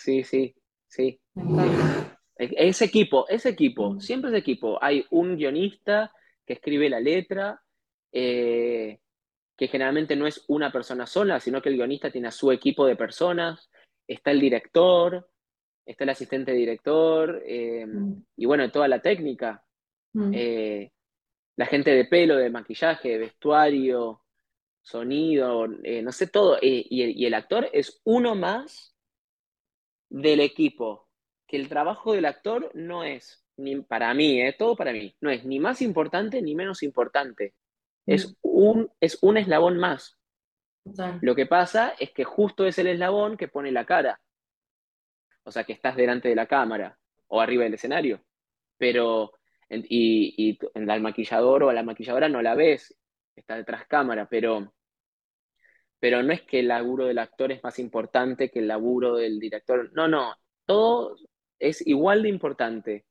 Sí, 0.00 0.24
sí, 0.24 0.54
sí. 0.88 1.20
Es 2.36 2.80
equipo, 2.80 3.28
es 3.28 3.44
equipo, 3.44 4.00
siempre 4.00 4.30
es 4.30 4.36
equipo. 4.36 4.82
Hay 4.82 5.04
un 5.10 5.36
guionista 5.36 6.10
que 6.46 6.54
escribe 6.54 6.88
la 6.88 7.00
letra, 7.00 7.60
eh, 8.10 8.98
que 9.56 9.68
generalmente 9.68 10.16
no 10.16 10.26
es 10.26 10.42
una 10.48 10.72
persona 10.72 11.06
sola, 11.06 11.38
sino 11.38 11.60
que 11.60 11.68
el 11.68 11.76
guionista 11.76 12.10
tiene 12.10 12.28
a 12.28 12.32
su 12.32 12.50
equipo 12.50 12.86
de 12.86 12.96
personas, 12.96 13.70
está 14.06 14.30
el 14.30 14.40
director, 14.40 15.28
está 15.84 16.04
el 16.04 16.10
asistente 16.10 16.52
director, 16.52 17.42
eh, 17.44 17.84
mm. 17.84 18.24
y 18.36 18.46
bueno, 18.46 18.70
toda 18.70 18.88
la 18.88 19.02
técnica, 19.02 19.62
mm. 20.14 20.32
eh, 20.32 20.92
la 21.56 21.66
gente 21.66 21.90
de 21.90 22.06
pelo, 22.06 22.36
de 22.36 22.48
maquillaje, 22.48 23.10
de 23.10 23.18
vestuario, 23.18 24.22
sonido, 24.80 25.66
no 25.68 26.10
sé 26.10 26.26
todo, 26.28 26.56
y 26.62 27.26
el, 27.26 27.34
actor 27.34 27.68
es 27.70 28.00
uno 28.04 28.34
más 28.34 28.89
del 30.10 30.40
equipo, 30.40 31.08
que 31.46 31.56
el 31.56 31.68
trabajo 31.68 32.12
del 32.12 32.26
actor 32.26 32.70
no 32.74 33.04
es, 33.04 33.44
ni 33.56 33.80
para 33.80 34.12
mí, 34.12 34.40
todo 34.58 34.76
para 34.76 34.92
mí, 34.92 35.16
no 35.20 35.30
es 35.30 35.44
ni 35.44 35.58
más 35.58 35.80
importante 35.80 36.42
ni 36.42 36.54
menos 36.54 36.82
importante. 36.82 37.54
Es 38.06 38.28
mm. 38.28 38.34
un, 38.42 38.92
es 39.00 39.18
un 39.22 39.36
eslabón 39.36 39.78
más. 39.78 40.18
Lo 41.20 41.34
que 41.34 41.46
pasa 41.46 41.94
es 41.98 42.10
que 42.10 42.24
justo 42.24 42.66
es 42.66 42.78
el 42.78 42.88
eslabón 42.88 43.36
que 43.36 43.48
pone 43.48 43.70
la 43.70 43.84
cara. 43.84 44.20
O 45.44 45.52
sea, 45.52 45.64
que 45.64 45.72
estás 45.72 45.94
delante 45.96 46.28
de 46.28 46.34
la 46.34 46.46
cámara 46.46 46.98
o 47.28 47.40
arriba 47.40 47.64
del 47.64 47.74
escenario. 47.74 48.22
Pero, 48.76 49.32
y, 49.68 50.34
y 50.36 50.58
en 50.74 50.90
el 50.90 51.00
maquillador 51.00 51.62
o 51.62 51.70
a 51.70 51.74
la 51.74 51.82
maquilladora 51.82 52.28
no 52.28 52.42
la 52.42 52.54
ves, 52.54 52.96
está 53.36 53.56
detrás 53.56 53.86
cámara, 53.86 54.26
pero, 54.28 54.72
pero 56.00 56.22
no 56.22 56.32
es 56.32 56.42
que 56.42 56.60
el 56.60 56.68
laburo 56.68 57.06
del 57.06 57.18
actor 57.18 57.52
es 57.52 57.62
más 57.62 57.78
importante 57.78 58.50
que 58.50 58.58
el 58.58 58.68
laburo 58.68 59.16
del 59.16 59.38
director. 59.38 59.92
No, 59.92 60.08
no, 60.08 60.34
todo 60.66 61.16
es 61.58 61.86
igual 61.86 62.22
de 62.22 62.30
importante. 62.30 63.06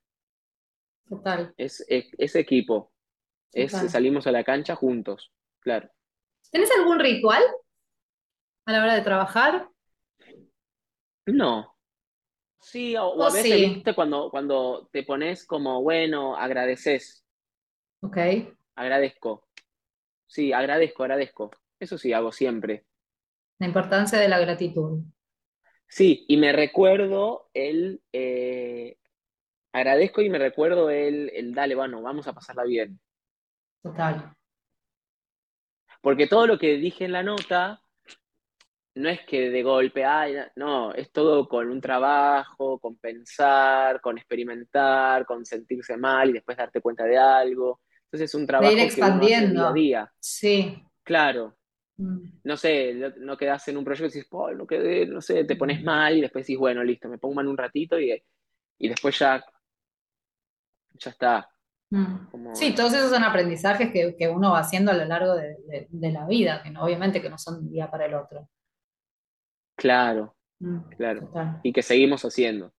Total. 1.08 1.54
Es, 1.58 1.86
es 1.88 2.36
equipo. 2.36 2.92
Es, 3.52 3.72
salimos 3.72 4.28
a 4.28 4.32
la 4.32 4.44
cancha 4.44 4.76
juntos, 4.76 5.32
claro. 5.60 5.90
¿Tenés 6.52 6.70
algún 6.72 7.00
ritual 7.00 7.44
a 8.66 8.72
la 8.72 8.84
hora 8.84 8.96
de 8.96 9.02
trabajar? 9.02 9.70
No. 11.26 11.76
Sí, 12.60 12.96
o, 12.96 13.24
a 13.24 13.32
veces, 13.32 13.74
¿viste? 13.74 13.96
Cuando, 13.96 14.30
cuando 14.30 14.90
te 14.92 15.04
pones 15.04 15.46
como, 15.46 15.82
bueno, 15.82 16.36
agradeces. 16.36 17.26
Ok. 18.02 18.18
Agradezco. 18.76 19.48
Sí, 20.28 20.54
agradezco, 20.54 21.04
agradezco. 21.04 21.52
Eso 21.80 21.98
sí, 21.98 22.14
hago 22.14 22.32
siempre. 22.32 22.86
La 23.60 23.68
importancia 23.68 24.20
de 24.20 24.28
la 24.28 24.40
gratitud. 24.40 25.02
Sí, 25.88 26.26
y 26.28 26.38
me 26.38 26.52
recuerdo 26.52 27.50
el, 27.54 28.02
eh, 28.14 28.98
agradezco 29.74 30.22
y 30.22 30.30
me 30.30 30.38
recuerdo 30.38 30.90
el, 30.90 31.30
el, 31.34 31.54
dale, 31.54 31.76
bueno, 31.76 32.02
vamos 32.02 32.28
a 32.28 32.34
pasarla 32.34 32.64
bien. 32.64 33.00
Total. 33.82 34.34
Porque 36.02 36.28
todo 36.28 36.48
lo 36.48 36.58
que 36.58 36.78
dije 36.78 37.06
en 37.06 37.12
la 37.12 37.24
nota 37.24 37.82
no 38.96 39.10
es 39.10 39.22
que 39.26 39.50
de 39.50 39.64
golpe, 39.64 40.04
ay, 40.06 40.36
no, 40.56 40.94
es 40.94 41.12
todo 41.12 41.48
con 41.48 41.70
un 41.70 41.82
trabajo, 41.82 42.80
con 42.80 42.98
pensar, 42.98 44.02
con 44.02 44.18
experimentar, 44.18 45.26
con 45.26 45.46
sentirse 45.46 45.98
mal 45.98 46.30
y 46.30 46.34
después 46.34 46.58
darte 46.58 46.82
cuenta 46.82 47.06
de 47.06 47.18
algo. 47.18 47.82
Entonces 48.06 48.30
es 48.30 48.36
un 48.36 48.46
trabajo 48.46 48.74
de 48.74 48.82
ir 48.82 48.86
expandiendo. 48.86 49.62
día 49.62 49.70
a 49.70 49.74
día. 49.74 50.14
Sí. 50.20 50.84
Claro. 51.04 51.59
Mm. 52.00 52.40
No 52.46 52.56
sé, 52.56 52.94
no 53.18 53.36
quedas 53.36 53.68
en 53.68 53.78
un 53.78 53.84
proyecto 53.84 54.18
y 54.18 54.22
dices, 54.22 54.32
no 54.32 54.66
quedé, 54.66 55.06
no 55.06 55.22
sé, 55.22 55.44
te 55.44 55.58
pones 55.58 55.84
mal 55.84 56.18
y 56.18 56.22
después 56.22 56.48
dices, 56.48 56.60
bueno, 56.60 56.82
listo, 56.82 57.10
me 57.10 57.18
pongo 57.18 57.36
mal 57.36 57.48
un 57.48 57.58
ratito 57.58 58.00
y, 58.00 58.24
y 58.78 58.88
después 58.88 59.20
ya, 59.20 59.44
ya 60.94 61.10
está. 61.10 61.50
Mm. 61.90 62.54
Sí, 62.54 62.74
todos 62.74 62.94
esos 62.94 63.10
son 63.10 63.24
aprendizajes 63.24 63.92
que, 63.92 64.28
uno 64.30 64.52
va 64.52 64.60
haciendo 64.60 64.92
a 64.92 64.96
lo 64.96 65.04
largo 65.04 65.36
de, 65.36 65.78
la 65.92 66.26
vida, 66.26 66.64
que 66.64 66.72
no, 66.72 66.84
obviamente 66.84 67.22
que 67.22 67.30
no 67.30 67.38
son 67.38 67.56
de 67.56 67.62
un 67.62 67.72
día 67.72 67.92
para 67.92 68.06
el 68.06 68.14
otro. 68.14 68.48
Claro, 69.76 70.38
mm, 70.60 70.80
claro. 70.96 71.30
Y 71.64 71.74
que 71.74 71.82
seguimos 71.82 72.24
haciendo. 72.24 72.74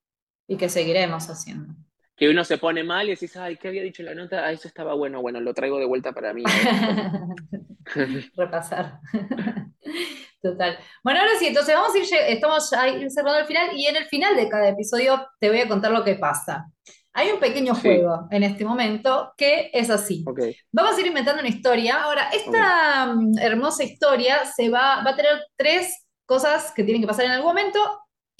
Y 0.47 0.57
que 0.57 0.71
seguiremos 0.71 1.29
haciendo. 1.29 1.75
Que 2.21 2.29
uno 2.29 2.45
se 2.45 2.59
pone 2.59 2.85
mal 2.85 3.07
y 3.07 3.13
decís, 3.13 3.35
ay, 3.39 3.57
¿qué 3.57 3.69
había 3.69 3.83
dicho 3.83 4.03
la 4.03 4.15
nota? 4.15 4.45
Ah, 4.45 4.53
eso 4.53 4.69
estaba 4.69 4.93
bueno, 4.93 5.23
bueno, 5.23 5.41
lo 5.41 5.55
traigo 5.55 5.79
de 5.79 5.87
vuelta 5.87 6.13
para 6.13 6.35
mí. 6.35 6.45
Repasar. 8.37 9.01
Total. 10.43 10.79
Bueno, 11.03 11.21
ahora 11.21 11.33
sí, 11.39 11.47
entonces 11.47 11.75
vamos 11.75 11.95
a 11.95 11.99
ir, 11.99 12.05
estamos 12.29 12.71
ahí 12.75 13.09
cerrando 13.09 13.39
el 13.39 13.47
final 13.47 13.71
y 13.75 13.87
en 13.87 13.97
el 13.97 14.05
final 14.05 14.37
de 14.37 14.51
cada 14.51 14.69
episodio 14.69 15.27
te 15.39 15.49
voy 15.49 15.61
a 15.61 15.69
contar 15.69 15.93
lo 15.93 16.05
que 16.05 16.17
pasa. 16.17 16.67
Hay 17.15 17.31
un 17.31 17.41
pequeño 17.41 17.75
juego 17.75 18.29
en 18.31 18.43
este 18.43 18.67
momento 18.67 19.33
que 19.35 19.71
es 19.73 19.89
así. 19.89 20.23
Vamos 20.71 20.99
a 20.99 21.01
ir 21.01 21.07
inventando 21.07 21.41
una 21.41 21.49
historia. 21.49 22.03
Ahora, 22.03 22.29
esta 22.35 23.15
mm, 23.15 23.39
hermosa 23.39 23.83
historia 23.83 24.45
se 24.45 24.69
va, 24.69 25.03
va 25.03 25.13
a 25.13 25.17
tener 25.17 25.41
tres 25.57 26.07
cosas 26.27 26.71
que 26.77 26.85
tienen 26.85 27.01
que 27.01 27.09
pasar 27.09 27.25
en 27.25 27.31
algún 27.31 27.49
momento 27.49 27.81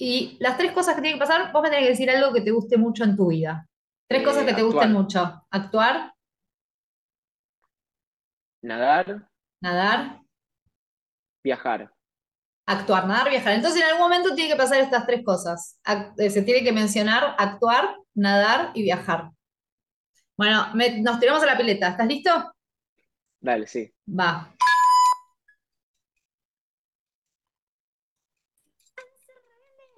y 0.03 0.35
las 0.39 0.57
tres 0.57 0.71
cosas 0.71 0.95
que 0.95 1.01
tienen 1.01 1.19
que 1.19 1.27
pasar, 1.27 1.51
vos 1.51 1.61
me 1.61 1.69
tenés 1.69 1.85
que 1.85 1.91
decir 1.91 2.09
algo 2.09 2.33
que 2.33 2.41
te 2.41 2.49
guste 2.49 2.75
mucho 2.75 3.03
en 3.03 3.15
tu 3.15 3.27
vida. 3.27 3.67
Tres 4.11 4.25
cosas 4.25 4.43
que 4.43 4.53
te 4.53 4.61
gusten 4.61 4.91
mucho. 4.91 5.41
Actuar. 5.49 6.13
Nadar. 8.61 9.29
Nadar. 9.61 10.19
Viajar. 11.41 11.93
Actuar, 12.65 13.07
nadar, 13.07 13.29
viajar. 13.29 13.53
Entonces 13.53 13.81
en 13.81 13.87
algún 13.87 14.01
momento 14.01 14.35
tiene 14.35 14.51
que 14.51 14.57
pasar 14.57 14.81
estas 14.81 15.07
tres 15.07 15.23
cosas. 15.23 15.79
Eh, 16.17 16.29
se 16.29 16.41
tiene 16.41 16.61
que 16.61 16.73
mencionar 16.73 17.35
actuar, 17.37 17.95
nadar 18.13 18.71
y 18.73 18.83
viajar. 18.83 19.31
Bueno, 20.35 20.67
nos 20.73 21.19
tiramos 21.21 21.41
a 21.43 21.45
la 21.45 21.57
pileta. 21.57 21.91
¿Estás 21.91 22.07
listo? 22.07 22.53
Dale, 23.39 23.65
sí. 23.65 23.93
Va. 24.09 24.53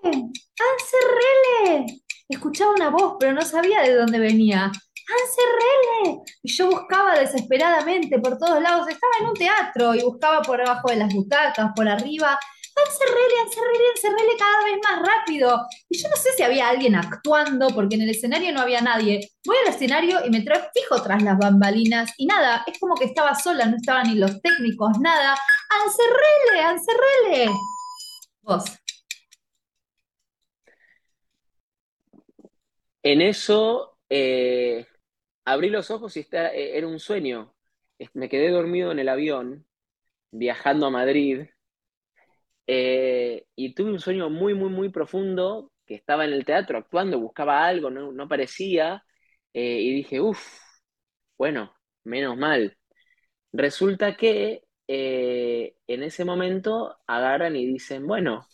¡Ancerrele! 0.03 2.02
Escuchaba 2.27 2.71
una 2.71 2.89
voz, 2.89 3.15
pero 3.19 3.33
no 3.33 3.41
sabía 3.41 3.81
de 3.81 3.95
dónde 3.95 4.19
venía. 4.19 4.71
¡Ancerrele! 5.05 6.21
Y 6.41 6.51
yo 6.51 6.69
buscaba 6.69 7.19
desesperadamente 7.19 8.19
por 8.19 8.37
todos 8.37 8.61
lados. 8.61 8.87
Estaba 8.87 9.13
en 9.19 9.27
un 9.27 9.33
teatro 9.33 9.95
y 9.95 10.03
buscaba 10.03 10.41
por 10.41 10.61
abajo 10.61 10.89
de 10.89 10.97
las 10.97 11.13
butacas, 11.13 11.71
por 11.75 11.87
arriba. 11.87 12.39
¡Ancerrele, 12.75 13.39
ancerrele, 13.45 13.83
ancerrele 13.95 14.37
cada 14.37 14.63
vez 14.63 14.79
más 14.83 15.07
rápido! 15.07 15.67
Y 15.89 16.01
yo 16.01 16.09
no 16.09 16.15
sé 16.15 16.31
si 16.35 16.41
había 16.41 16.69
alguien 16.69 16.95
actuando, 16.95 17.67
porque 17.67 17.95
en 17.95 18.01
el 18.01 18.09
escenario 18.09 18.51
no 18.51 18.61
había 18.61 18.81
nadie. 18.81 19.29
Voy 19.45 19.57
al 19.57 19.73
escenario 19.73 20.25
y 20.25 20.31
me 20.31 20.41
trae 20.41 20.69
fijo 20.73 21.01
tras 21.03 21.21
las 21.21 21.37
bambalinas 21.37 22.11
y 22.17 22.25
nada, 22.25 22.63
es 22.65 22.79
como 22.79 22.95
que 22.95 23.05
estaba 23.05 23.35
sola, 23.35 23.65
no 23.65 23.75
estaban 23.77 24.07
ni 24.07 24.15
los 24.15 24.41
técnicos, 24.41 24.97
nada. 24.99 25.35
¡Ancerrele, 25.83 26.61
ancerrele! 26.61 27.51
Vos. 28.41 28.82
En 33.03 33.21
eso 33.21 33.97
eh, 34.09 34.87
abrí 35.45 35.69
los 35.69 35.91
ojos 35.91 36.17
y 36.17 36.21
eh, 36.21 36.77
era 36.77 36.87
un 36.87 36.99
sueño. 36.99 37.55
Me 38.13 38.29
quedé 38.29 38.49
dormido 38.49 38.91
en 38.91 38.99
el 38.99 39.09
avión, 39.09 39.65
viajando 40.31 40.87
a 40.87 40.91
Madrid, 40.91 41.47
eh, 42.67 43.45
y 43.55 43.73
tuve 43.75 43.91
un 43.91 43.99
sueño 43.99 44.29
muy, 44.29 44.53
muy, 44.53 44.69
muy 44.69 44.89
profundo, 44.89 45.71
que 45.85 45.95
estaba 45.95 46.25
en 46.25 46.33
el 46.33 46.45
teatro 46.45 46.77
actuando, 46.77 47.19
buscaba 47.19 47.65
algo, 47.65 47.89
no, 47.89 48.11
no 48.11 48.27
parecía, 48.27 49.03
y 49.53 49.93
dije, 49.93 50.19
uff, 50.21 50.41
bueno, 51.37 51.75
menos 52.03 52.37
mal. 52.37 52.77
Resulta 53.53 54.17
que 54.17 54.63
en 54.87 56.03
ese 56.03 56.25
momento 56.25 56.97
agarran 57.07 57.55
y 57.55 57.65
dicen, 57.65 58.05
bueno, 58.07 58.45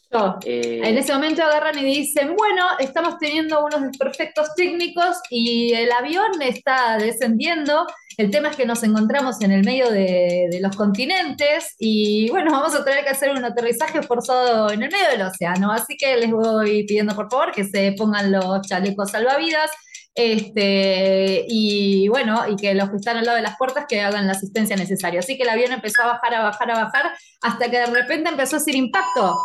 eh, 0.43 0.81
en 0.83 0.97
ese 0.97 1.13
momento 1.13 1.43
agarran 1.43 1.77
y 1.77 1.83
dicen, 1.83 2.35
bueno, 2.35 2.65
estamos 2.79 3.19
teniendo 3.19 3.63
unos 3.63 3.83
desperfectos 3.83 4.55
técnicos 4.55 5.17
y 5.29 5.73
el 5.73 5.91
avión 5.91 6.41
está 6.41 6.97
descendiendo. 6.97 7.85
El 8.17 8.31
tema 8.31 8.49
es 8.49 8.55
que 8.55 8.65
nos 8.65 8.83
encontramos 8.83 9.39
en 9.41 9.51
el 9.51 9.63
medio 9.63 9.89
de, 9.91 10.49
los 10.61 10.75
continentes 10.75 11.75
y 11.77 12.29
bueno, 12.31 12.51
vamos 12.51 12.75
a 12.75 12.83
tener 12.83 13.03
que 13.03 13.11
hacer 13.11 13.29
un 13.31 13.45
aterrizaje 13.45 14.01
forzado 14.01 14.71
en 14.71 14.81
el 14.81 14.91
medio 14.91 15.09
del 15.09 15.21
océano. 15.21 15.71
Así 15.71 15.95
que 15.95 16.17
les 16.17 16.31
voy 16.31 16.85
pidiendo 16.85 17.15
por 17.15 17.29
favor 17.29 17.51
que 17.51 17.63
se 17.63 17.93
pongan 17.97 18.31
los 18.31 18.67
chalecos 18.67 19.11
salvavidas. 19.11 19.69
Este, 20.15 21.45
y 21.47 22.07
bueno, 22.09 22.47
y 22.49 22.55
que 22.55 22.73
los 22.73 22.89
que 22.89 22.97
están 22.97 23.17
al 23.17 23.25
lado 23.25 23.37
de 23.37 23.43
las 23.43 23.57
puertas 23.57 23.85
que 23.87 24.01
hagan 24.01 24.27
la 24.27 24.33
asistencia 24.33 24.75
necesaria. 24.75 25.19
Así 25.19 25.37
que 25.37 25.43
el 25.43 25.49
avión 25.49 25.71
empezó 25.71 26.01
a 26.03 26.07
bajar, 26.07 26.33
a 26.35 26.43
bajar, 26.43 26.71
a 26.71 26.83
bajar, 26.83 27.11
hasta 27.41 27.69
que 27.69 27.79
de 27.79 27.85
repente 27.85 28.29
empezó 28.29 28.55
a 28.55 28.59
hacer 28.59 28.75
impacto 28.75 29.37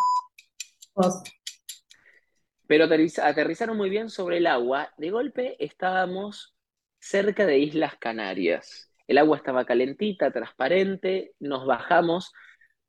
pero 2.66 2.84
aterrizaron 2.84 3.76
muy 3.76 3.90
bien 3.90 4.08
sobre 4.10 4.38
el 4.38 4.46
agua. 4.46 4.92
De 4.96 5.10
golpe 5.10 5.56
estábamos 5.64 6.54
cerca 6.98 7.46
de 7.46 7.58
Islas 7.58 7.96
Canarias. 7.98 8.90
El 9.06 9.18
agua 9.18 9.36
estaba 9.36 9.66
calentita, 9.66 10.30
transparente, 10.30 11.34
nos 11.40 11.66
bajamos 11.66 12.32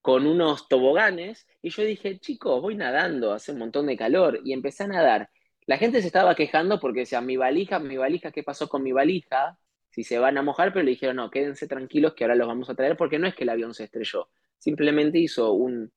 con 0.02 0.28
unos 0.28 0.70
toboganes 0.70 1.46
y 1.62 1.72
yo 1.72 1.84
dije, 1.84 2.20
chicos, 2.20 2.62
voy 2.62 2.76
nadando, 2.76 3.34
hace 3.34 3.52
un 3.52 3.60
montón 3.60 3.88
de 3.88 3.98
calor 3.98 4.40
y 4.46 4.54
empecé 4.54 4.84
a 4.84 4.88
nadar. 4.88 5.30
La 5.68 5.78
gente 5.78 6.02
se 6.02 6.08
estaba 6.08 6.36
quejando 6.36 6.80
porque 6.80 7.02
decía, 7.02 7.22
mi 7.22 7.38
valija, 7.38 7.80
mi 7.80 7.98
valija, 7.98 8.32
¿qué 8.32 8.44
pasó 8.44 8.70
con 8.70 8.84
mi 8.84 8.92
valija? 8.92 9.58
Si 9.90 10.04
se 10.04 10.20
van 10.20 10.38
a 10.38 10.44
mojar, 10.44 10.74
pero 10.74 10.84
le 10.84 10.92
dijeron, 10.92 11.16
no, 11.16 11.32
quédense 11.32 11.68
tranquilos 11.68 12.14
que 12.14 12.24
ahora 12.24 12.36
los 12.36 12.48
vamos 12.48 12.70
a 12.70 12.76
traer 12.76 12.98
porque 12.98 13.18
no 13.18 13.28
es 13.28 13.36
que 13.36 13.44
el 13.44 13.50
avión 13.50 13.74
se 13.74 13.86
estrelló, 13.86 14.30
simplemente 14.58 15.20
hizo 15.20 15.54
un, 15.54 15.92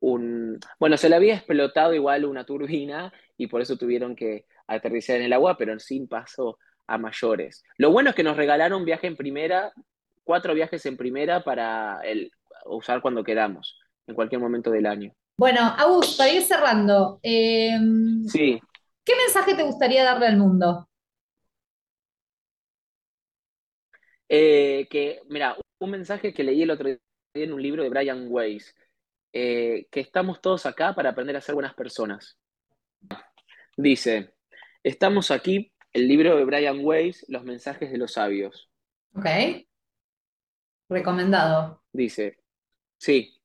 un... 0.00 0.60
Bueno, 0.78 0.96
se 0.96 1.08
le 1.08 1.16
había 1.16 1.34
explotado 1.34 1.94
igual 1.94 2.24
una 2.24 2.44
turbina 2.44 3.12
y 3.36 3.46
por 3.48 3.60
eso 3.60 3.76
tuvieron 3.76 4.14
que 4.14 4.46
aterrizar 4.66 5.16
en 5.16 5.22
el 5.22 5.32
agua, 5.32 5.56
pero 5.56 5.78
sin 5.78 6.08
paso 6.08 6.58
a 6.86 6.98
mayores. 6.98 7.64
Lo 7.78 7.90
bueno 7.90 8.10
es 8.10 8.16
que 8.16 8.22
nos 8.22 8.36
regalaron 8.36 8.84
viaje 8.84 9.06
en 9.06 9.16
primera, 9.16 9.72
cuatro 10.24 10.54
viajes 10.54 10.84
en 10.86 10.96
primera 10.96 11.42
para 11.42 12.00
el, 12.04 12.30
usar 12.66 13.00
cuando 13.00 13.24
queramos, 13.24 13.78
en 14.06 14.14
cualquier 14.14 14.40
momento 14.40 14.70
del 14.70 14.86
año. 14.86 15.12
Bueno, 15.38 15.60
Agus, 15.60 16.16
para 16.16 16.32
ir 16.32 16.42
cerrando, 16.42 17.20
em, 17.22 18.24
sí. 18.24 18.58
¿Qué 19.06 19.14
mensaje 19.16 19.54
te 19.54 19.62
gustaría 19.62 20.04
darle 20.04 20.26
al 20.26 20.36
mundo? 20.36 20.88
Eh, 24.28 24.88
que, 24.90 25.22
mira, 25.28 25.56
un 25.78 25.90
mensaje 25.90 26.34
que 26.34 26.42
leí 26.42 26.62
el 26.62 26.70
otro 26.72 26.88
día 26.88 26.98
en 27.34 27.52
un 27.52 27.62
libro 27.62 27.84
de 27.84 27.88
Brian 27.88 28.26
Weiss, 28.28 28.74
eh, 29.32 29.86
que 29.90 30.00
estamos 30.00 30.40
todos 30.40 30.66
acá 30.66 30.94
para 30.94 31.10
aprender 31.10 31.36
a 31.36 31.40
ser 31.40 31.54
buenas 31.54 31.74
personas. 31.74 32.36
Dice, 33.76 34.34
estamos 34.82 35.30
aquí, 35.30 35.72
el 35.92 36.08
libro 36.08 36.36
de 36.36 36.44
Brian 36.44 36.80
Weiss, 36.82 37.24
Los 37.28 37.44
mensajes 37.44 37.92
de 37.92 37.98
los 37.98 38.14
sabios. 38.14 38.70
Ok. 39.14 39.26
Recomendado. 40.88 41.82
Dice, 41.92 42.38
sí. 42.98 43.35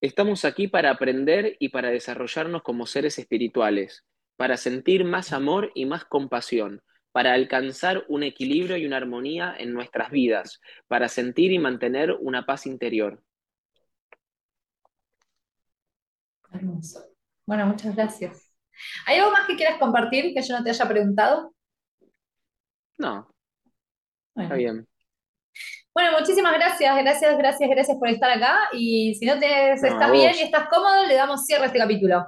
Estamos 0.00 0.46
aquí 0.46 0.66
para 0.66 0.90
aprender 0.90 1.56
y 1.58 1.68
para 1.68 1.90
desarrollarnos 1.90 2.62
como 2.62 2.86
seres 2.86 3.18
espirituales, 3.18 4.06
para 4.36 4.56
sentir 4.56 5.04
más 5.04 5.34
amor 5.34 5.72
y 5.74 5.84
más 5.84 6.06
compasión, 6.06 6.82
para 7.12 7.34
alcanzar 7.34 8.06
un 8.08 8.22
equilibrio 8.22 8.78
y 8.78 8.86
una 8.86 8.96
armonía 8.96 9.54
en 9.58 9.74
nuestras 9.74 10.10
vidas, 10.10 10.60
para 10.88 11.08
sentir 11.08 11.52
y 11.52 11.58
mantener 11.58 12.12
una 12.12 12.46
paz 12.46 12.66
interior. 12.66 13.22
Hermoso. 16.50 17.04
Bueno, 17.44 17.66
muchas 17.66 17.94
gracias. 17.94 18.50
¿Hay 19.06 19.18
algo 19.18 19.32
más 19.32 19.46
que 19.46 19.56
quieras 19.56 19.78
compartir 19.78 20.32
que 20.32 20.40
yo 20.40 20.56
no 20.56 20.64
te 20.64 20.70
haya 20.70 20.88
preguntado? 20.88 21.54
No. 22.96 23.30
Está 24.34 24.54
bien. 24.54 24.88
Bueno, 25.94 26.18
muchísimas 26.18 26.54
gracias, 26.54 26.96
gracias, 26.96 27.36
gracias, 27.36 27.70
gracias 27.70 27.96
por 27.98 28.08
estar 28.08 28.30
acá. 28.30 28.56
Y 28.72 29.14
si 29.14 29.26
no 29.26 29.38
te 29.38 29.72
estás 29.72 30.12
bien 30.12 30.34
y 30.36 30.42
estás 30.42 30.68
cómodo, 30.68 31.06
le 31.06 31.14
damos 31.14 31.44
cierre 31.44 31.64
a 31.64 31.66
este 31.66 31.78
capítulo. 31.78 32.26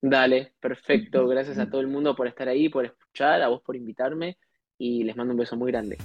Dale, 0.00 0.54
perfecto. 0.58 1.28
Gracias 1.28 1.58
a 1.58 1.68
todo 1.68 1.80
el 1.80 1.86
mundo 1.86 2.16
por 2.16 2.26
estar 2.26 2.48
ahí, 2.48 2.68
por 2.68 2.84
escuchar, 2.84 3.42
a 3.42 3.48
vos 3.48 3.62
por 3.62 3.76
invitarme 3.76 4.38
y 4.78 5.04
les 5.04 5.16
mando 5.16 5.32
un 5.32 5.38
beso 5.38 5.56
muy 5.56 5.70
grande. 5.70 5.98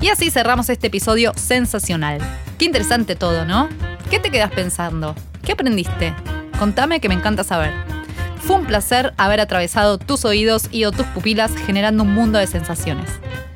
Y 0.00 0.08
así 0.08 0.30
cerramos 0.30 0.70
este 0.70 0.86
episodio 0.86 1.34
sensacional. 1.34 2.18
Qué 2.58 2.64
interesante 2.64 3.16
todo, 3.16 3.44
¿no? 3.44 3.68
¿Qué 4.10 4.18
te 4.18 4.30
quedas 4.30 4.50
pensando? 4.50 5.14
¿Qué 5.44 5.52
aprendiste? 5.52 6.14
Contame 6.58 7.00
que 7.00 7.08
me 7.08 7.14
encanta 7.14 7.44
saber. 7.44 7.99
Fue 8.40 8.56
un 8.56 8.66
placer 8.66 9.12
haber 9.16 9.40
atravesado 9.40 9.98
tus 9.98 10.24
oídos 10.24 10.68
y 10.72 10.84
o 10.84 10.92
tus 10.92 11.06
pupilas 11.06 11.52
generando 11.66 12.02
un 12.02 12.14
mundo 12.14 12.38
de 12.38 12.46
sensaciones. 12.46 13.08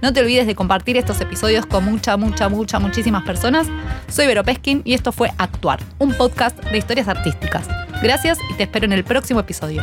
No 0.02 0.12
te 0.12 0.20
olvides 0.20 0.46
de 0.46 0.54
compartir 0.54 0.96
estos 0.96 1.20
episodios 1.20 1.66
con 1.66 1.84
mucha, 1.84 2.16
mucha, 2.16 2.48
mucha, 2.48 2.78
muchísimas 2.78 3.24
personas. 3.24 3.66
Soy 4.08 4.26
Vero 4.26 4.44
Peskin 4.44 4.82
y 4.84 4.94
esto 4.94 5.12
fue 5.12 5.30
Actuar, 5.38 5.80
un 5.98 6.12
podcast 6.14 6.62
de 6.64 6.78
historias 6.78 7.08
artísticas. 7.08 7.66
Gracias 8.02 8.38
y 8.50 8.54
te 8.54 8.64
espero 8.64 8.84
en 8.84 8.92
el 8.92 9.04
próximo 9.04 9.40
episodio. 9.40 9.82